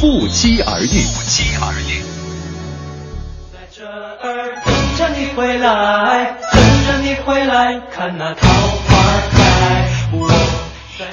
[0.00, 0.86] 不期而遇。
[0.86, 2.02] 不期而遇。
[3.52, 8.88] 在这儿等着你回来，等着你回来，看那桃花
[9.32, 9.88] 开。
[10.12, 10.28] 我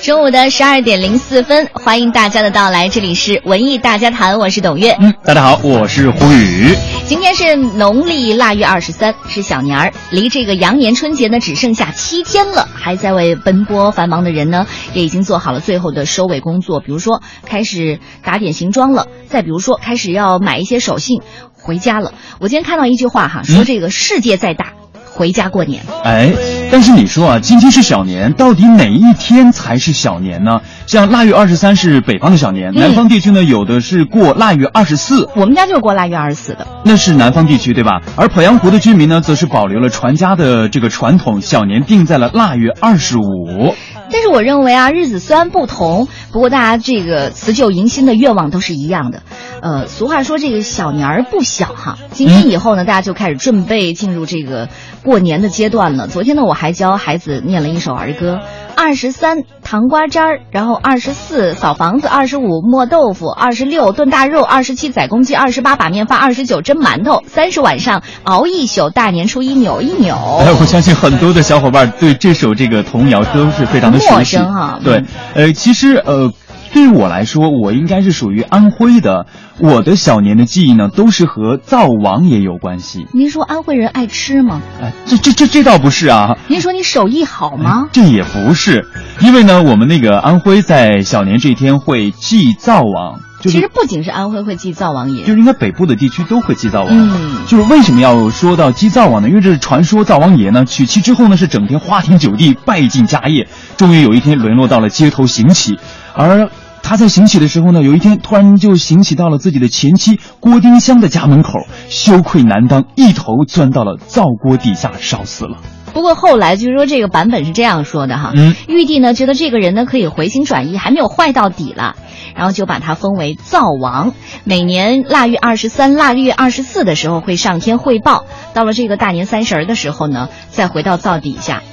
[0.02, 4.98] 中午的十二点零四分，欢迎大家的到来，这里是文艺大家谈，我是董月。
[5.00, 6.76] 嗯，大家好，我是胡宇。
[7.06, 12.68] 今天是农历腊月二十三，是小年儿，离这个羊年春节呢只剩下七天了。
[12.74, 21.22] 还在为奔波繁忙的人呢，也已经做好了最后的收尾工作，比如说开始打点行装了，再比如说开始要买一些手信
[21.54, 22.14] 回家了。
[22.40, 24.74] 我今天看到一句话哈，说这个世界再大。
[25.16, 26.34] 回家过年，哎，
[26.70, 30.60] 但是你说啊，今天是小年，到底哪一天才是小年呢？
[30.88, 35.30] 像腊月二十三是北方的小年，嗯南方地区呢有的是过腊月二十四。
[35.38, 38.02] 我们家就是过腊月二十四的，那是南方地区对吧？
[38.18, 43.74] 而鄱阳湖的居民呢，则是保留了传家的这个传统，小年定在了腊月二十五。
[44.16, 49.24] 但是我认为啊，日子虽然不同，不过大家这个辞旧迎新的愿望都是一样的。
[49.62, 54.70] 呃，俗话说这个小年儿不小哈，今天以后呢，大家就开始准备进入这个
[55.04, 56.08] 过年的阶段了。
[56.08, 58.40] 昨天呢，我还教孩子念了一首儿歌。
[58.76, 70.16] 二十三糖瓜粘儿，然后二十四扫房子，二十五磨豆腐，二十六炖大肉，二十七宰公鸡，二十八把面发，二十九蒸馒头，三十晚上熬一宿，大年初一扭一扭。
[70.46, 73.98] 哎，我相信很多的小伙伴对这首这个童谣都是非常的。
[73.98, 75.04] 陌生哈对，
[75.34, 76.32] 呃，其实呃。
[76.76, 79.28] 对于我来说，我应该是属于安徽的。
[79.60, 83.08] 我的小年的记忆呢，都是和灶王爷有关系。
[83.14, 84.62] 您说安徽人爱吃吗？
[84.82, 86.36] 哎，这这这这倒不是啊。
[86.50, 87.88] 您说你手艺好吗？
[87.94, 88.90] 这也不是，
[89.22, 93.22] 因为呢，我们那个安徽在小年这一天会祭灶王。
[93.40, 96.90] 就是、其实不仅是安徽会祭灶王爷，就是应该北部的地区都会祭灶王。
[96.92, 99.30] 嗯，就是为什么要说到祭灶王呢？
[99.30, 103.48] 因为这是传说灶王爷呢娶妻之后呢是整天花天酒地，拜尽家业，
[103.78, 105.80] 终于有一天沦落到了街头行乞，
[106.14, 106.50] 而。
[106.88, 111.54] 他在行乞的时候呢，有一天突然就行乞到了自己的前妻郭丁香的家门口，
[111.90, 115.58] 羞愧难当，一头钻到了灶锅底下烧死了。
[115.94, 121.96] 不过后来据说这个版本是这样说的哈，嗯，玉帝呢觉得这个人呢可以回心转意，还没有坏到底了，
[122.36, 124.14] 然后就把他封为灶王。
[124.44, 131.64] 每年腊月二十三、腊月二十四的时候会上天汇报，到了这个大年三十的时候呢，再回到灶底下。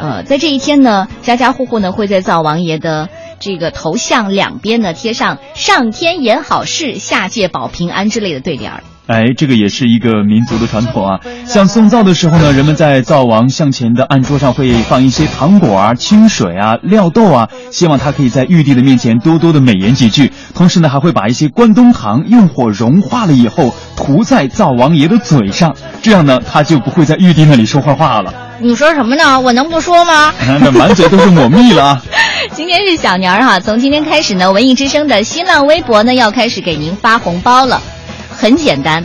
[0.00, 3.08] 呃，在这一天呢，家家户户呢会在灶王爷的。
[3.44, 8.84] 这个头像两边呢贴上“上天言好事，下界保平安”之类的对联儿。
[9.08, 11.18] 哎，这个也是一个民族的传统啊。
[11.44, 20.30] 像送灶的时候呢，人们在灶王向前的案桌上会放一些糖果啊、清水啊、料豆啊，希望他可以在玉帝的面前多多的美言几句。
[20.54, 28.51] 同时呢，还会把一些关东糖用火融化了以后涂在灶王爷的嘴上，这样呢，他就不会在玉帝那里说坏话了。
[28.62, 29.40] 你说什么呢？
[29.40, 30.32] 我能不说吗？
[30.62, 32.02] 那满嘴都是抹蜜了啊！
[32.54, 37.82] 今天是小年儿哈，从今天开始呢，文艺之声的新浪微博呢要开始给您发红包了。
[38.30, 39.02] 很简单，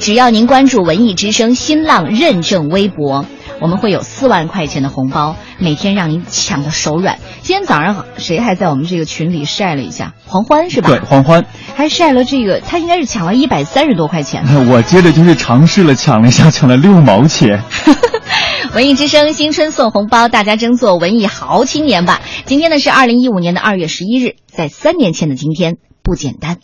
[0.00, 3.24] 只要您关注文艺之声新浪认证微博，
[3.60, 7.18] 我们会有四万块钱的红包，每天让你抢的手软。
[7.42, 10.14] 今天早上谁还在我们这个群里晒了一下？
[10.26, 10.88] 黄欢是吧？
[10.88, 11.44] 对，黄欢
[11.74, 14.44] 还晒了这个，他应该是抢了一百三十多块钱。
[14.68, 17.62] 我接着就是尝试了抢了一下，抢了六毛钱。
[18.74, 22.20] 文艺之声新春送红包，大家争做文艺好青年吧！
[22.44, 26.58] 今天呢是二零一五年的二月十一日，在三年前的今天不简单。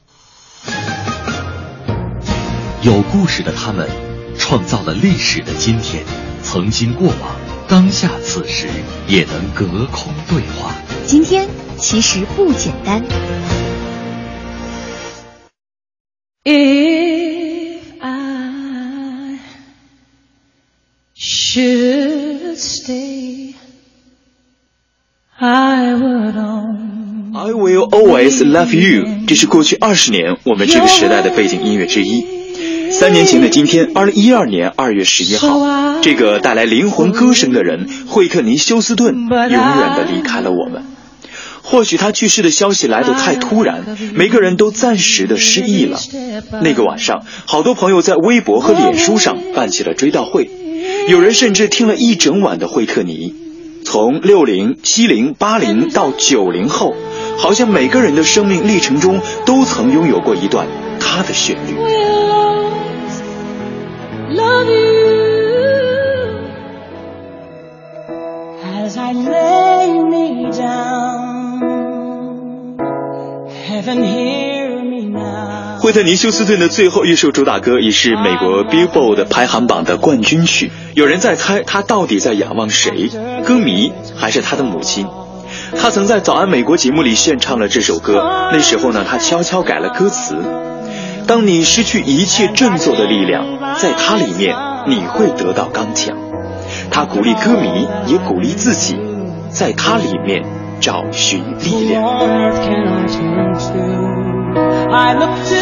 [2.83, 3.89] 有故事的他们，
[4.37, 6.03] 创造了历史的今天，
[6.53, 7.37] 曾经过往，
[7.69, 8.66] 当下此时
[9.06, 10.75] 也能隔空对话。
[11.06, 13.05] 今天其实不简单。
[16.43, 19.38] If I
[21.17, 23.55] should stay,
[25.38, 27.32] I would only.
[27.32, 32.39] I will always love you，这是过去二十年我们这个时代的背景音乐之一。
[32.91, 39.51] 三年前的今天，二零一二年二月十一号，这个带来灵魂歌声的人惠克尼·休斯顿永远
[39.97, 40.85] 的离开了我们。
[41.62, 43.85] 或许他去世的消息来得太突然，
[44.15, 46.01] 每个人都暂时的失忆了。
[46.62, 50.51] 那个晚上，好多朋友在微博和脸书上办起了追悼会，
[51.09, 53.35] 有人甚至听了一整晚的惠克尼。
[53.85, 56.94] 从六零、七零、八零到九零后，
[57.38, 60.67] 好像每个人的生命历程中都曾拥有过一段
[61.00, 61.75] 他的旋律。
[64.32, 65.00] love you
[75.81, 80.71] 惠特尼·休斯顿的最后一首主打歌也是美国 Billboard 排行榜的冠军曲。
[80.93, 83.09] 有人在猜他到底在仰望谁，
[83.47, 85.06] 歌迷还是他的母亲？
[85.81, 88.23] 他曾在《早安美国》节目里献唱了这首歌，
[88.53, 90.37] 那时候呢，他悄悄改了歌词。
[91.27, 93.47] 当你失去一切振作的力量，
[93.79, 94.55] 在它里面
[94.87, 96.15] 你会得到刚强。
[96.91, 98.99] 他鼓励歌迷，也鼓励自己，
[99.49, 100.44] 在它里面
[100.79, 102.05] 找寻力量。
[104.56, 105.61] I look to you.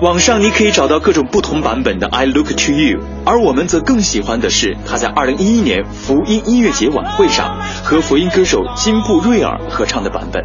[0.00, 10.44] 网上你可以找到各种不同版本的《I Look to You》，而我们则更喜欢的是他在2011年福音音乐节晚会上和福音歌手金布瑞尔合唱的版本。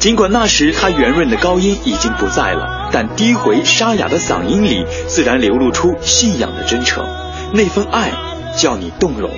[0.00, 7.06] 尽管那时他圆润的高音已经不在了，但低回沙哑的嗓音里自然流露出信仰的真诚，
[7.54, 8.10] 那份爱
[8.56, 9.30] 叫你动容。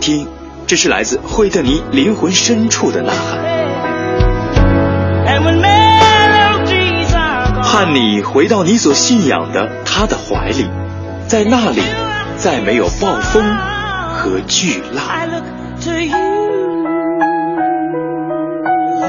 [0.00, 0.26] 听，
[0.66, 3.53] 这是来自惠特尼灵魂深处的呐喊。
[7.62, 10.68] 盼你回到你所信仰的他的怀里，
[11.26, 11.82] 在那里
[12.36, 13.42] 再没有暴风
[14.14, 15.04] 和巨浪。
[15.08, 15.42] I look
[15.82, 16.14] to you.
[19.00, 19.08] You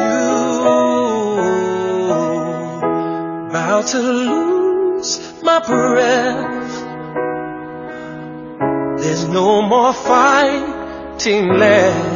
[3.49, 6.83] about to lose my breath.
[8.97, 12.14] There's no more fighting left.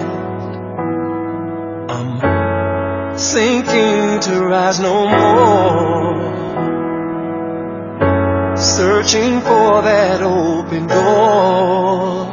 [3.20, 6.16] Sinking to rise no more.
[8.56, 12.32] Searching for that open door.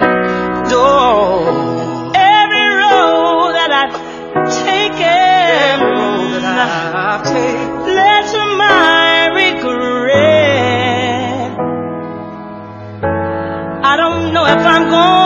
[0.70, 2.14] Door.
[2.14, 3.94] Every road that I've
[4.64, 7.94] taken Road that I've taken.
[7.98, 10.38] led to my regret.
[13.84, 15.25] I don't know if I'm gonna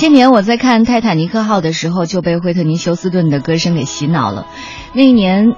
[0.00, 4.46] 千年我在看《泰坦尼克号》的时候就被惠特尼·休斯顿的歌声给洗脑了。
[4.94, 5.48] 那一年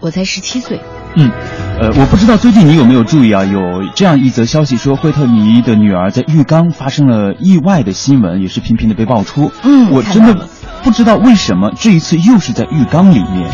[0.00, 0.80] 我才十七岁。
[1.14, 1.30] 嗯，
[1.78, 3.44] 呃，我不知道最近你有没有注意啊？
[3.44, 3.60] 有
[3.94, 9.52] 这样一则消息说，惠特尼的女儿在浴缸发生了意外的新闻，也是频频的被爆出。
[9.62, 10.48] 嗯我真的
[10.82, 13.50] 不知道为什么这一次又是在浴缸里面。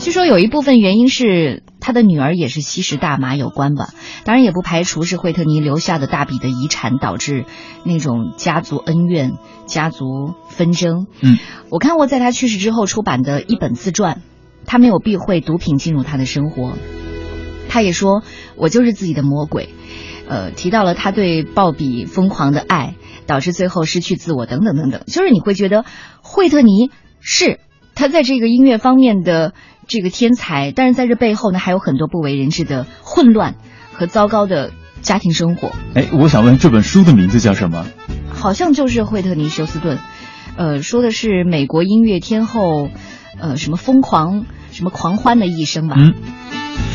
[0.00, 3.88] 据说有一部分原因是他的女儿也是吸食大麻有关吧，
[4.24, 7.46] 当然也不排除是惠特尼留下的大笔的遗产导致
[7.84, 9.32] 那种家族恩怨、
[9.66, 11.06] 家族纷争。
[11.20, 11.38] 嗯，
[11.70, 14.22] 我看过在他去世之后出版的一本自传，
[14.66, 16.74] 他没有避讳毒品进入他的生活，
[17.68, 18.22] 他也说
[18.56, 19.70] 我就是自己的魔鬼。
[20.28, 22.94] 呃，提到了他对鲍比疯狂的爱，
[23.26, 25.02] 导致最后失去自我，等等等等。
[25.06, 25.84] 就是你会觉得
[26.22, 27.58] 惠特尼是
[27.96, 29.54] 他在这个音乐方面的
[29.90, 33.56] 这个天才，但是在这背后呢，还有很多不为人知的混乱
[33.92, 34.70] 和糟糕的
[35.02, 35.72] 家庭生活。
[35.94, 37.84] 哎，我想问这本书的名字叫什么？
[38.32, 39.98] 好像就是惠特尼·休斯顿，
[40.56, 42.88] 呃，说的是美国音乐天后，
[43.40, 45.96] 呃，什么疯狂、什么狂欢的一生吧。
[45.98, 46.14] 嗯，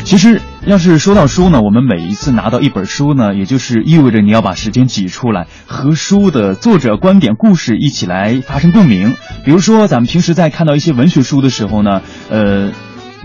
[0.04, 9.14] 其实要是说到书呢，我们每一次拿到一本书呢，也就是意味着你要把时间挤出来，和书的作者、观点、故事一起来发生共鸣。
[9.44, 12.00] 比如说，咱们平时在看到一些文学书的时候呢，
[12.30, 12.72] 呃，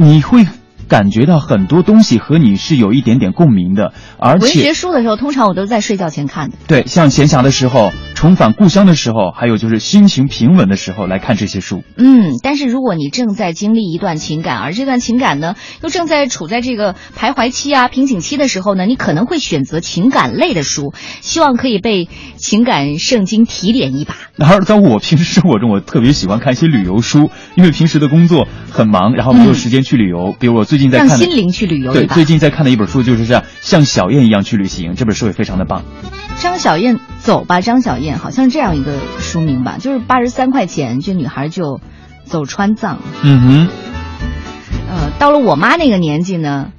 [0.04, 0.48] 你会
[0.88, 6.58] 感觉到很多东西和你是有一点点共鸣的，而且文学书的时候，通常我都在睡觉前看的。
[6.68, 7.92] 对，像闲暇的时候、
[8.22, 11.84] 重返故乡的时候，还有就是心情平稳的时候来看这些书。
[11.98, 24.16] 嗯，但是如果你正在经历一段情感，而这段情感呢，又正在处在这个徘徊期啊、瓶颈期的时候呢，你可能会选择情感类的书，希望可以被情感圣经提点一把。
[24.36, 30.36] 然 而在我平时生活中，我特别喜欢看一些旅游书，因为平时的工作很忙，然后没有时间去旅游。
[30.40, 35.84] 比如我最近在看，让心灵去旅游对，最近在看的一本书就是像像小燕一样去旅行，这本书也非常的棒。
[36.42, 41.80] 张小燕走吧，张小燕，好像是这样一个书名吧，就是八十三块钱，这女孩就
[42.26, 42.98] 走川藏。
[43.22, 43.70] 嗯哼，
[44.90, 46.72] 呃，到了我妈那个年纪呢，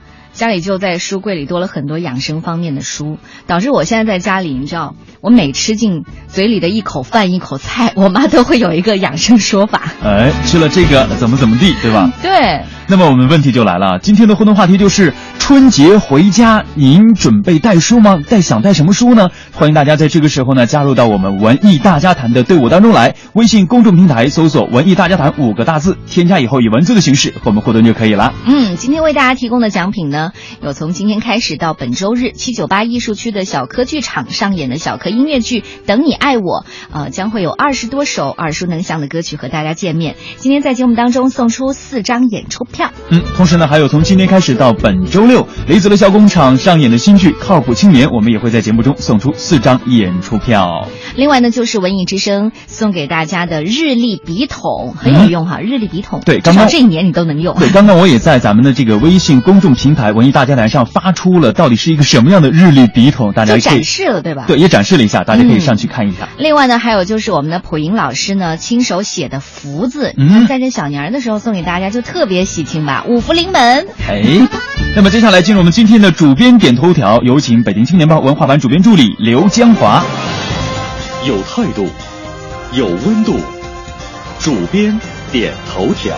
[0.43, 9.83] 家里就在书柜里多了很多养生方面的书，导致我现在在家里，你知道，我每吃进嘴里的一口饭、一口菜， 我妈都会有一个养生说法。
[10.03, 12.11] 哎，吃了这个怎么怎么地，对吧？
[12.21, 12.63] 对。
[12.89, 18.19] 那么我们问题就来了，今天的互动话题就是春节回家，您准备带书吗？
[18.29, 19.31] 带想带什么书呢？
[19.53, 23.15] 欢迎大家在这个时候呢加入到我们文艺大家谈的队伍当中来。
[23.35, 28.35] 微信公众平台搜索“文艺大家谈”五个大字，添加以后以文字的形式和我们互动就可以了。
[28.45, 30.32] 嗯，今天为大家提供的奖品呢，
[30.63, 40.17] 有从今天开始到本周日，七九八艺术区的小柯剧场上演的小柯音乐剧《等你爱我》，呃，将会有二十多首耳熟能详的歌曲和大家见面。
[40.37, 42.91] 今天在节目当中送出四张演出票。
[43.11, 50.89] 嗯，同时呢，还有从今天开始到本周六，雷子乐小工厂上演的新剧《靠谱青年》，我们也会在节目中送出四张演出票。
[51.17, 56.21] 另外呢，就是文艺之声送给大家的日历笔筒，很有用哈，日历笔筒。
[56.25, 57.57] 对，刚刚这一年你都能用。
[57.59, 64.45] 对，刚刚我也在咱们的这个微信公众平台“文艺大家谈”上发出了到底是一个什么样的日历笔筒，大家展示了，对吧？
[64.47, 66.29] 对，也展示了一下，大家可以上去看一看。
[66.39, 73.87] 另外呢，还有就是我们的普莹老师呢亲手写的福字，嗯，在这小年儿的时候送给大家就特别喜庆吧，五福临门。
[74.09, 74.23] 哎，
[74.97, 80.05] 那么接下来进入我们今天的主编点头条，有请北京青年报文化版主编助理刘江华。
[81.25, 81.89] 有态度，
[82.73, 83.39] 有温度，
[84.41, 84.99] 主编
[85.31, 86.17] 点头条。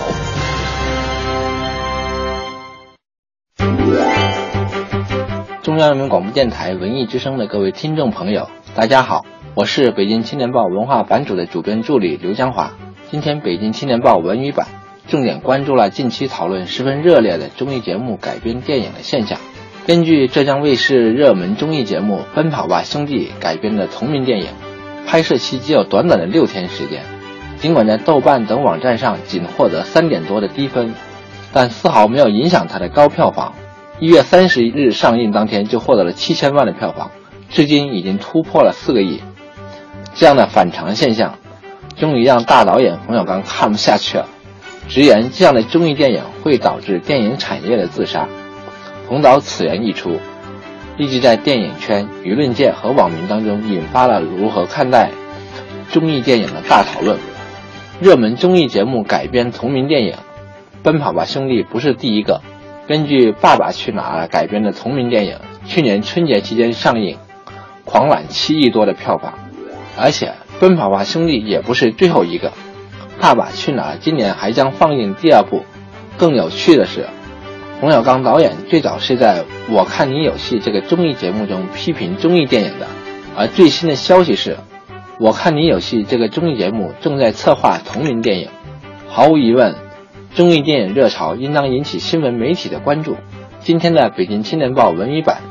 [5.74, 9.26] 中央人民广播电台文艺之声的各位听众朋友，大家好，
[9.56, 12.70] 我是北京青年报文化版主的主编助理刘江华。
[13.10, 14.68] 今天北京青年报文娱版
[15.08, 19.40] 重点关注了近期讨论十分热烈的综艺节目改编电影的现象。
[19.84, 24.50] 根据浙江卫视热门综艺节目《奔跑吧兄弟》改编的同名电影。
[25.08, 27.02] 拍摄期只有短短的六天时间，
[27.56, 30.94] 尽管在豆瓣等网站上仅获得三点多的低分，
[31.52, 33.54] 但丝毫没有影响它的高票房。
[34.00, 37.10] 一月三十日上映当天就获得了七千万的票房，
[37.48, 39.20] 至今已经突破了四个亿。
[40.14, 41.38] 这样的反常现象，
[41.96, 44.28] 终于让大导演冯小刚看不下去了，
[44.88, 48.28] 直言这样的综艺电影会导致电影产业的自杀。
[49.08, 50.18] 冯导此言一出。
[50.96, 55.10] 立即在电影圈、舆论界和网民当中引发了如何看待
[55.90, 57.18] 综艺电影的大讨论。
[58.00, 60.12] 热门综艺节目改编同名电影
[60.84, 62.42] 《奔跑吧兄弟》不是第一个。
[62.86, 67.16] 根据《爸爸去哪儿》改编的同名电影，去年春节期间上映，
[67.84, 69.34] 狂揽七亿多的票房。
[69.96, 70.26] 而且，
[70.60, 72.48] 《奔跑吧兄弟》也不是最后一个，
[73.18, 75.64] 《爸爸去哪儿》今年还将放映第二部。
[76.18, 77.06] 更有趣的是。
[77.80, 82.86] 冯小刚导演最早是在《我看你有戏》这个综艺节目中批评综艺电影的，
[83.36, 84.52] 而最新的消息是，
[85.18, 88.48] 《我看你有戏》这个综艺节目正在策划同名电影。
[89.08, 89.74] 毫无疑问，
[90.34, 93.16] 综艺电影热潮应当引起新闻媒体的关注。
[93.60, 95.42] 今天的《北京青年报》文娱版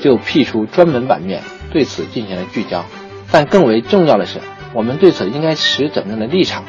[0.00, 2.84] 就辟出专门版面，对此进行了聚焦。
[3.32, 4.38] 但更为重要的是，
[4.72, 6.62] 我们对此应该持怎样的立场？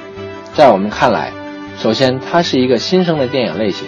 [0.53, 1.31] 在我们看来，
[1.77, 3.87] 首先它是一个新生的电影类型。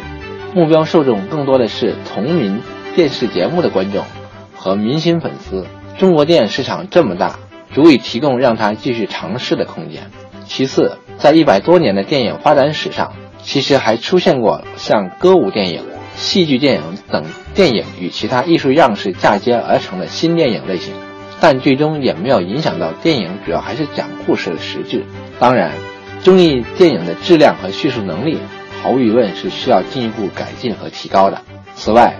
[0.53, 2.61] 目标受众更多的是同名
[2.95, 4.05] 电视节目的观众
[4.53, 5.65] 和明星粉丝。
[5.97, 7.39] 中国电影市场这么大，
[7.73, 10.11] 足以提供让他继续尝试的空间。
[10.45, 15.81] 其次，在一百多年的电影发展史上，其实还出现过像歌舞电影、
[16.15, 16.81] 戏剧电影
[17.11, 17.23] 等
[17.53, 20.95] 电影与其他艺术样式嫁接而成的新电影类型，
[21.39, 25.05] 但最终也没有影响到电影主要还是讲故事的实质。
[25.39, 25.73] 当然，
[26.21, 28.39] 综艺电影的质量和叙述能力。
[28.81, 31.39] 毫无疑问是需要进一步改进和提高的。
[31.73, 32.17] 此外，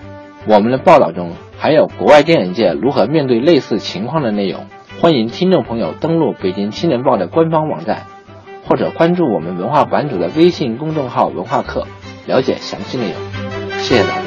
[0.48, 4.68] 我们的报道中还有国外电影界如何面对类似情况的内容。
[5.02, 8.04] 欢迎听众朋友登录北京青年报的官方网站，
[8.68, 11.88] 或者关注我们文化版主的微信公众号“文化课”，
[12.26, 13.22] 了解详细内容。
[13.80, 14.24] 谢谢大家。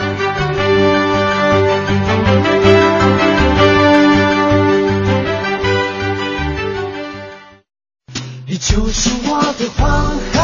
[8.47, 10.36] 你就是我的皇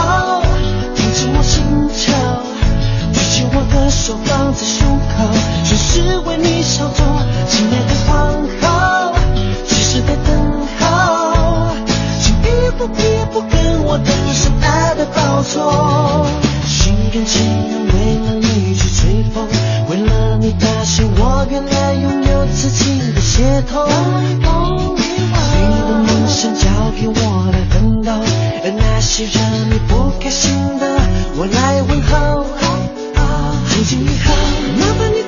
[15.53, 17.95] 心甘情愿为
[18.25, 19.47] 了你去吹风，
[19.91, 23.87] 为了你打醒我原来拥有自己的血统，
[24.27, 28.13] 你的梦想交给我来奋斗，
[28.65, 30.87] 而那些让你不开心的。
[31.37, 32.47] 我来问候，
[33.69, 34.33] 从今以后，
[34.79, 35.22] 麻烦你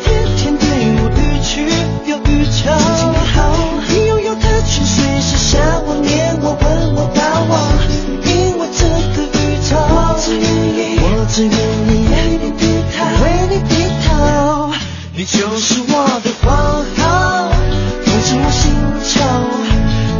[11.35, 12.65] 只愿意为你低
[12.97, 13.75] 头，为你低
[14.07, 14.71] 头。
[15.17, 16.47] 你就是我的皇
[16.97, 17.51] 后，
[18.07, 18.71] 走进我心
[19.03, 19.21] 头，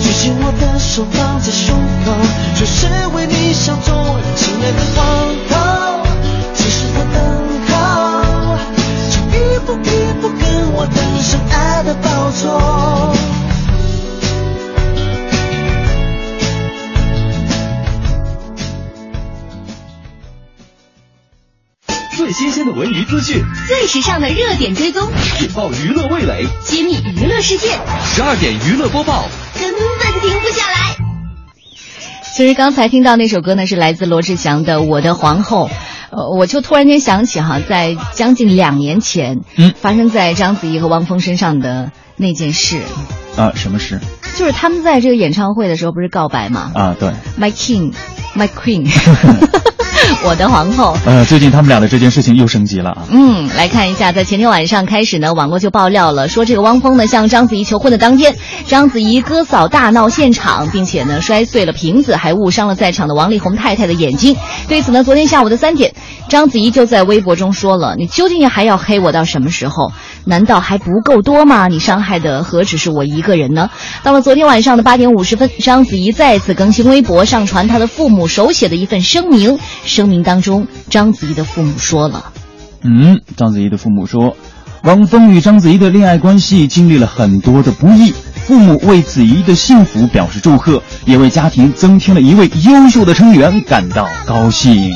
[0.01, 2.11] 举起我的手放在胸口，
[2.59, 3.95] 就是为你想做，
[4.35, 5.54] 亲爱的皇。
[22.35, 25.09] 新鲜的文娱资讯，最时尚的热点追踪，
[25.41, 27.69] 引爆娱乐味蕾，揭秘娱乐世界。
[28.05, 29.27] 十二点娱乐播报，
[29.57, 29.81] 根本
[30.21, 30.97] 停不下来。
[32.35, 35.69] 其实刚才听到那首歌呢，是来自罗志祥的《我的皇后》。
[36.11, 42.81] 呃，我就突然间想起哈，在将近两年前，嗯，发生在章子怡和汪峰身上的那件事。
[43.37, 44.01] 啊，什么事？
[44.37, 46.73] 就是他们在这个演唱会的时候不是告白吗？
[46.75, 47.93] 啊，对，My King,
[48.35, 48.91] My Queen，
[50.25, 50.97] 我的皇后。
[51.05, 53.05] 呃，最近他们俩的这件事情又升级了啊。
[53.11, 58.35] 嗯，来看一下，在前天晚上开始呢，网络就爆料了，说这个汪峰呢向章子怡求婚的当天，
[58.67, 64.37] 章子怡哥嫂大闹现场，并且呢摔碎了瓶子，还误伤了在场的王力宏太太的眼睛。
[64.69, 65.95] 对此呢，昨天下午的三点，
[66.29, 69.93] 章子怡就在微博中说了：“你究竟还要黑我到什么时候？
[70.27, 71.69] 难道还不够多吗？
[71.69, 73.69] 你伤害的何止是我一个人呢？”
[74.03, 79.59] 到了昨天晚上的八点五十分，章子怡再次更新微博，上传她的父母手写的一份声明。
[79.95, 82.33] 声明当中，章子怡的父母说了
[82.83, 84.37] ：“嗯，章子怡的父母说，
[84.83, 94.93] 汪峰与章子怡的恋爱关系经历了很多的不易，父母为子怡的幸福表示祝贺，也为家庭增添了一位优秀的成员感到高兴。”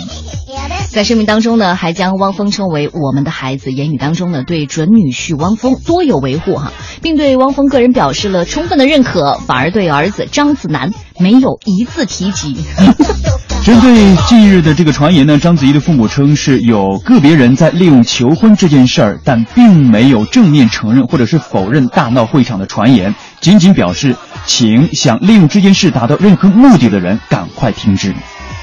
[0.91, 12.57] 在声明当中呢，还将汪峰称为我们的孩子，言语当中呢，对准女婿汪峰多有维护哈，并对汪峰个人表示了充分的认可，反而对儿子张子楠没有一字提及。
[13.65, 28.15] 针对近日的这个传言呢，章子怡的父母称是有个别人在利用求婚这件事儿，但并没有正面承认或者是否认大闹会场的传言，仅仅表示请想利用这件事达到任何目的的人赶快停止。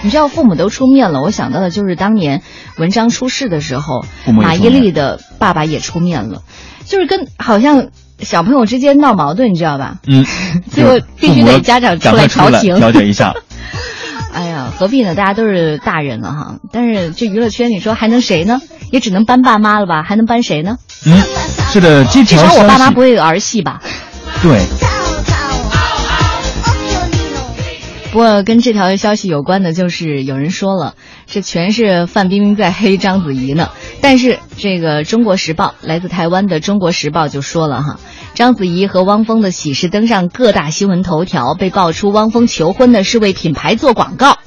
[0.04, 2.42] 你知道父母都出面了，我想到的就是当年
[2.78, 6.42] 文章出事的时候，马伊琍的爸爸也出面了，
[6.86, 7.88] 就是跟好像
[8.20, 9.96] 小朋友之间闹矛盾，你知道吧？
[10.08, 10.26] 嗯，
[10.72, 13.34] 最后必须得家长出来调停调解一下。
[14.34, 15.16] 哎呀，何必呢？
[15.16, 16.56] 大家都是大人了哈。
[16.72, 18.60] 但是这娱乐圈，你说还能谁呢？
[18.92, 20.04] 也只能搬爸妈了吧？
[20.04, 20.78] 还能搬谁呢？
[21.06, 21.24] 嗯，
[21.72, 23.82] 是的，这至少我爸妈不会有儿戏吧？
[24.44, 24.60] 对。
[28.16, 33.72] 不过跟这条消息有关的，就是有人说了，这全是范冰冰在黑章子怡呢。
[34.00, 38.00] 但是这个《中国时报》来自台湾的《中国时报》就说了哈，
[38.34, 44.38] 章子怡和汪峰的喜事登上各大新闻头条，被爆出汪峰求婚的是为品牌做广告。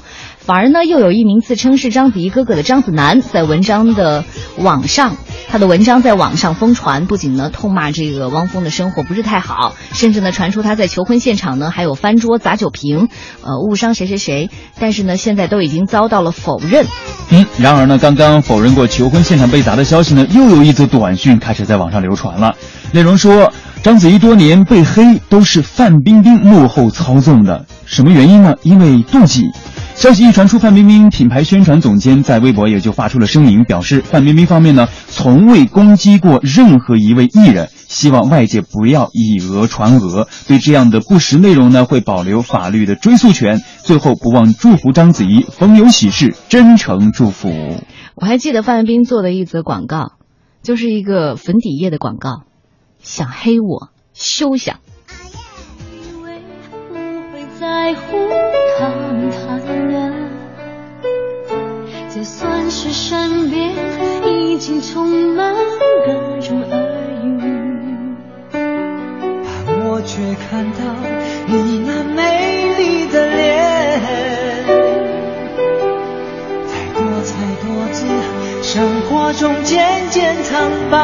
[0.48, 4.24] 反而呢，又有一名自称是章子怡哥哥的张子楠，在文章的
[4.56, 13.10] 网上，他的文章在网上疯传，不仅呢痛骂这个汪峰的生活不是太好，甚至呢传出他在求婚现场呢还有翻桌砸酒瓶，
[13.42, 14.48] 呃误伤谁谁谁。
[14.80, 16.86] 但是呢，现在都已经遭到了否认。
[17.28, 22.54] 嗯，然而呢，刚刚否认过求婚现场被砸的消息呢，又有一则短讯开始在网上流传了，
[22.92, 28.54] 内容说章子怡多年被黑都是范冰冰幕后操纵的，什么原因呢？
[28.62, 29.42] 因为妒忌。
[29.98, 43.60] 消息一传出，范冰冰品牌宣传总监在微博也就发出了声明，表示范冰冰方面呢从未攻击过任何一位艺人，希望外界不要以讹传讹，对这样的不实内容呢会保留法律的追诉权。
[43.82, 47.50] 最后不忘祝福章子怡逢有喜事，真诚祝福。
[48.14, 50.12] 我还记得范冰冰做的一则广告，
[50.62, 52.44] 就是一个粉底液的广告，
[53.02, 54.76] 想黑我休想。
[57.58, 58.16] 在乎
[63.00, 63.72] 身边
[64.26, 65.06] 已经充
[65.36, 65.54] 满
[66.04, 66.76] 各种耳
[67.22, 67.40] 语，
[68.50, 68.58] 但
[69.86, 70.80] 我却看到
[71.46, 74.02] 你那美丽的脸。
[76.66, 77.30] 在多彩
[77.62, 78.04] 多姿，
[78.62, 80.98] 生活中渐渐苍白，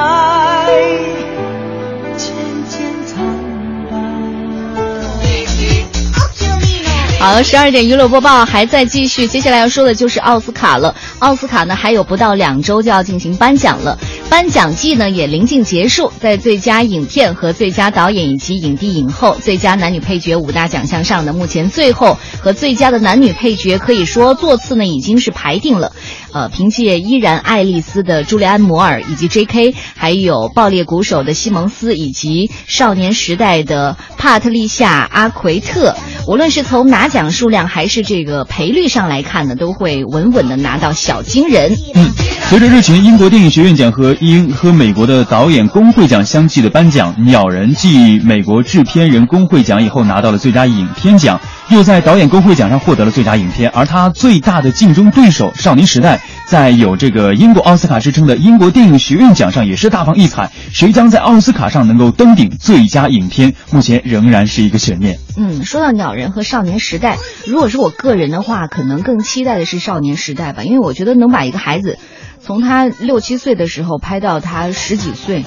[7.24, 10.94] 好，十二点娱乐播报还在继续，接下来要说的就是奥斯卡了。
[11.20, 13.98] 奥斯卡呢还有不到两周就要进行颁奖了，
[14.34, 25.92] 颁奖季呢也临近结束，在最佳影片和最佳导演以及影帝影后、最佳男女配角五大奖项上呢，目前最后和最佳的男女配角可以说座次呢已经是排定了。
[26.32, 35.94] 呃，凭借依然爱丽丝的朱利安·摩尔以及 J.K.，还有爆裂鼓手的西蒙斯以及少年时代的帕特丽夏·阿奎特，
[36.26, 41.76] 无论是从拿奖数量还是这个赔率上来看呢，都会稳稳的拿到小金人。
[41.94, 42.10] 嗯，
[42.50, 56.16] 随着日前英国电影学院奖和英和美国的导演工会奖相继的颁奖，《鸟人》继美国制片人工会奖以后拿到了最佳影片奖，又在导演工会奖上获得了最佳影片，而他最大的竞争对手《少年时代》。
[56.46, 60.50] 在有这个英国奥斯卡之称的英国电影学院奖上也是大放异彩。
[60.72, 65.18] 谁将在奥斯卡上能够登顶最佳影片，目前仍然是一个悬念。
[65.36, 71.98] 嗯，说到鸟人和少年时代，如果是我个人的话，可能更期待的是少年时代吧，因为我觉得能把一个孩子
[72.44, 75.44] 从他六七岁的时候拍到他十几岁。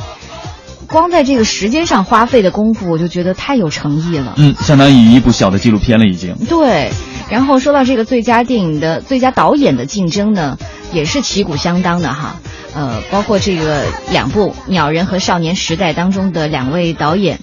[0.87, 4.35] 光在这个时间上花费的功夫，我就觉得太有诚意了。
[4.37, 6.33] 嗯，相当于一部小的纪录片了，已经。
[6.47, 6.91] 对，
[7.29, 10.57] 然后说到这个最佳电影的最佳导演的竞争呢，
[10.93, 12.37] 也是旗鼓相当的哈。
[12.73, 17.41] 呃，包括这个两部《鸟人》和《少年时代》当中的两位导演，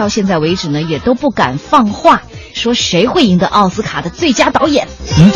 [0.00, 2.22] 到现在为止呢，也都不敢放话，
[2.54, 4.88] 说谁会赢得奥斯卡的最佳导演。
[5.18, 5.30] 嗯。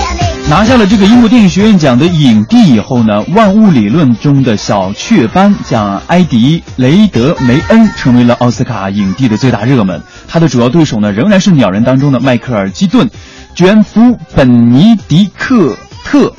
[0.48, 10.02] 拿下了这个英国电影学院奖的影帝以后呢，《万物理论》中的小雀斑奖埃迪·雷德梅恩成为了奥斯卡影帝的最大热门。
[10.28, 13.10] 他的主要对手呢，仍然是《鸟人》当中的迈克尔·基顿、
[13.54, 14.00] 卷福·
[14.34, 16.32] 本尼迪克特，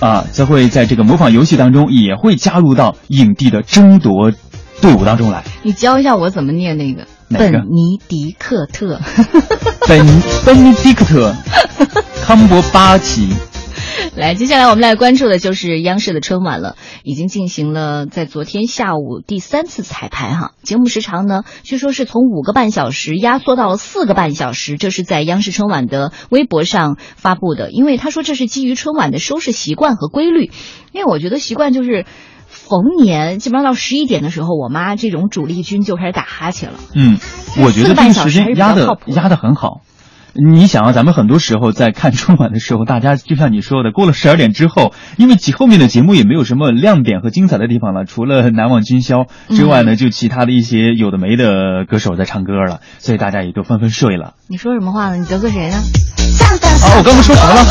[0.00, 4.30] 啊，则会在这个模仿游戏当中也会加入到影帝的争夺
[4.80, 5.44] 队伍当中来。
[5.62, 7.06] 你教一下我怎么念那个？
[7.38, 9.00] 本尼迪克特。
[9.88, 10.06] 本
[10.44, 11.34] 本尼迪克特。
[12.24, 13.30] 康伯巴奇，
[14.16, 20.52] 来，接下来我们来关注的就是央视的春晚了，已经进行了在昨天下午第三次彩排哈。
[20.62, 27.72] 节目时长呢，据说是从五个半小时压缩到了四个半小时，这是在央视春晚的微博上发布的。
[27.72, 30.52] 因为他说这是基于春晚的收视习惯和规律，
[30.92, 32.06] 因为我觉得习惯就是
[32.72, 36.78] 逢年基本上到十一点的时候，我妈这种主力军就开始打哈欠了。
[36.94, 37.18] 嗯，
[37.62, 39.82] 我觉得这个时间压的压的很好。
[40.34, 54.32] 你想啊，咱们很多时候在看春晚的时候，大家就像你说的，过了十二点之后，因为其后面的节目也没有什么亮点和精彩的地方了，除了难忘今宵之外呢，就其他的一些有的没的歌手在唱歌了，所以大家也都纷纷睡了。
[54.48, 55.16] 你说什么话呢？
[55.18, 55.76] 你得罪谁呢？
[55.76, 57.62] 啊，我刚刚说什么了？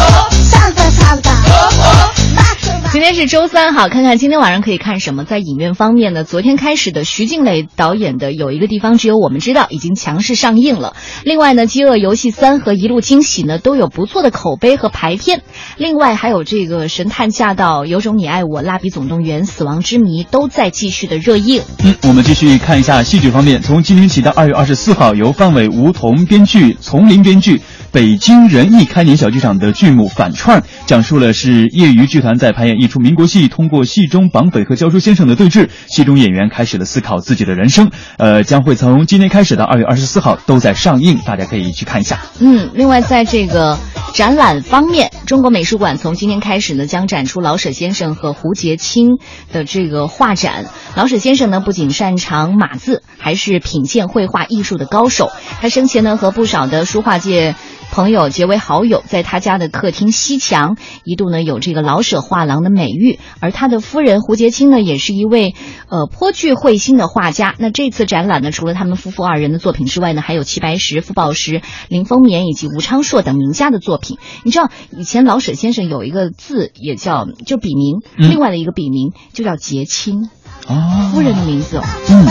[2.92, 5.24] 今天是周三，哈，看看今天晚上可以看什么。
[5.24, 10.94] 在影院方面呢，昨天开始的徐静蕾导演的《有一个地方只有我们知道》已经强势上映了。
[11.24, 15.42] 另外呢，《饥饿游戏三》和《一路惊喜》呢都有不错的口碑和排片。
[15.78, 21.62] 另外还有这个《神探驾到》《有种你爱我》《蜡笔总动员》《死亡之谜》都在继续的热映。
[21.84, 27.62] 嗯，我们继续看一下戏剧方面，从今天起到二月二十四号，由范伟、吴桐编剧，丛林编剧。
[27.94, 37.92] 北京人艺开年小剧场的剧目《反串》，讲述了是业余剧团在排演一出民国戏，通过戏中绑匪和教书先生的对峙，戏中演员开始了思考自己的人生。
[38.18, 42.22] 呃，将会从今天开始到二月二十四号都在上映，大家可以去看一下。
[42.44, 43.78] 嗯，另外在这个
[44.16, 49.20] 展览方面，中国美术馆从今天开始呢，将展出老舍先生和胡洁清
[49.54, 50.66] 的这个画展。
[50.96, 55.30] 老舍先生呢，不仅擅长马字，还是品鉴绘画艺术的高手。
[55.62, 57.56] 他生前呢，和不少的书画界。
[57.92, 65.56] 朋友结为好友，在他家的客厅西墙一度呢有这个老舍画廊的美誉，而他的夫人胡洁清呢也是一位
[65.90, 67.54] 呃颇具慧心的画家。
[67.60, 74.18] 那这次展览呢，除了他们夫妇二人的作品之外呢，还有齐白石、傅抱石、林风眠以及吴昌硕等名家的作品。
[74.46, 80.30] 你知道以前老舍先生有一个字也叫就笔名，另外的一个笔名就叫洁清。
[80.68, 81.82] 哦，夫人的名字。
[82.10, 82.26] 嗯，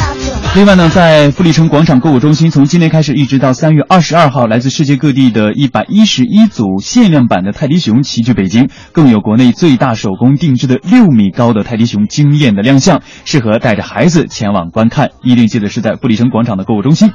[0.55, 15.11] 另外呢，在富力城广场购物中心，从今天开始一直到三月二十二号，来自世界各地的一百一十一组限量版的泰迪熊齐聚北京，更有国内最大手工定制的六米高的泰迪熊惊艳的亮相，适合带着孩子前往观看。
[15.23, 17.13] 一定记得是在富力城广场的购物中心。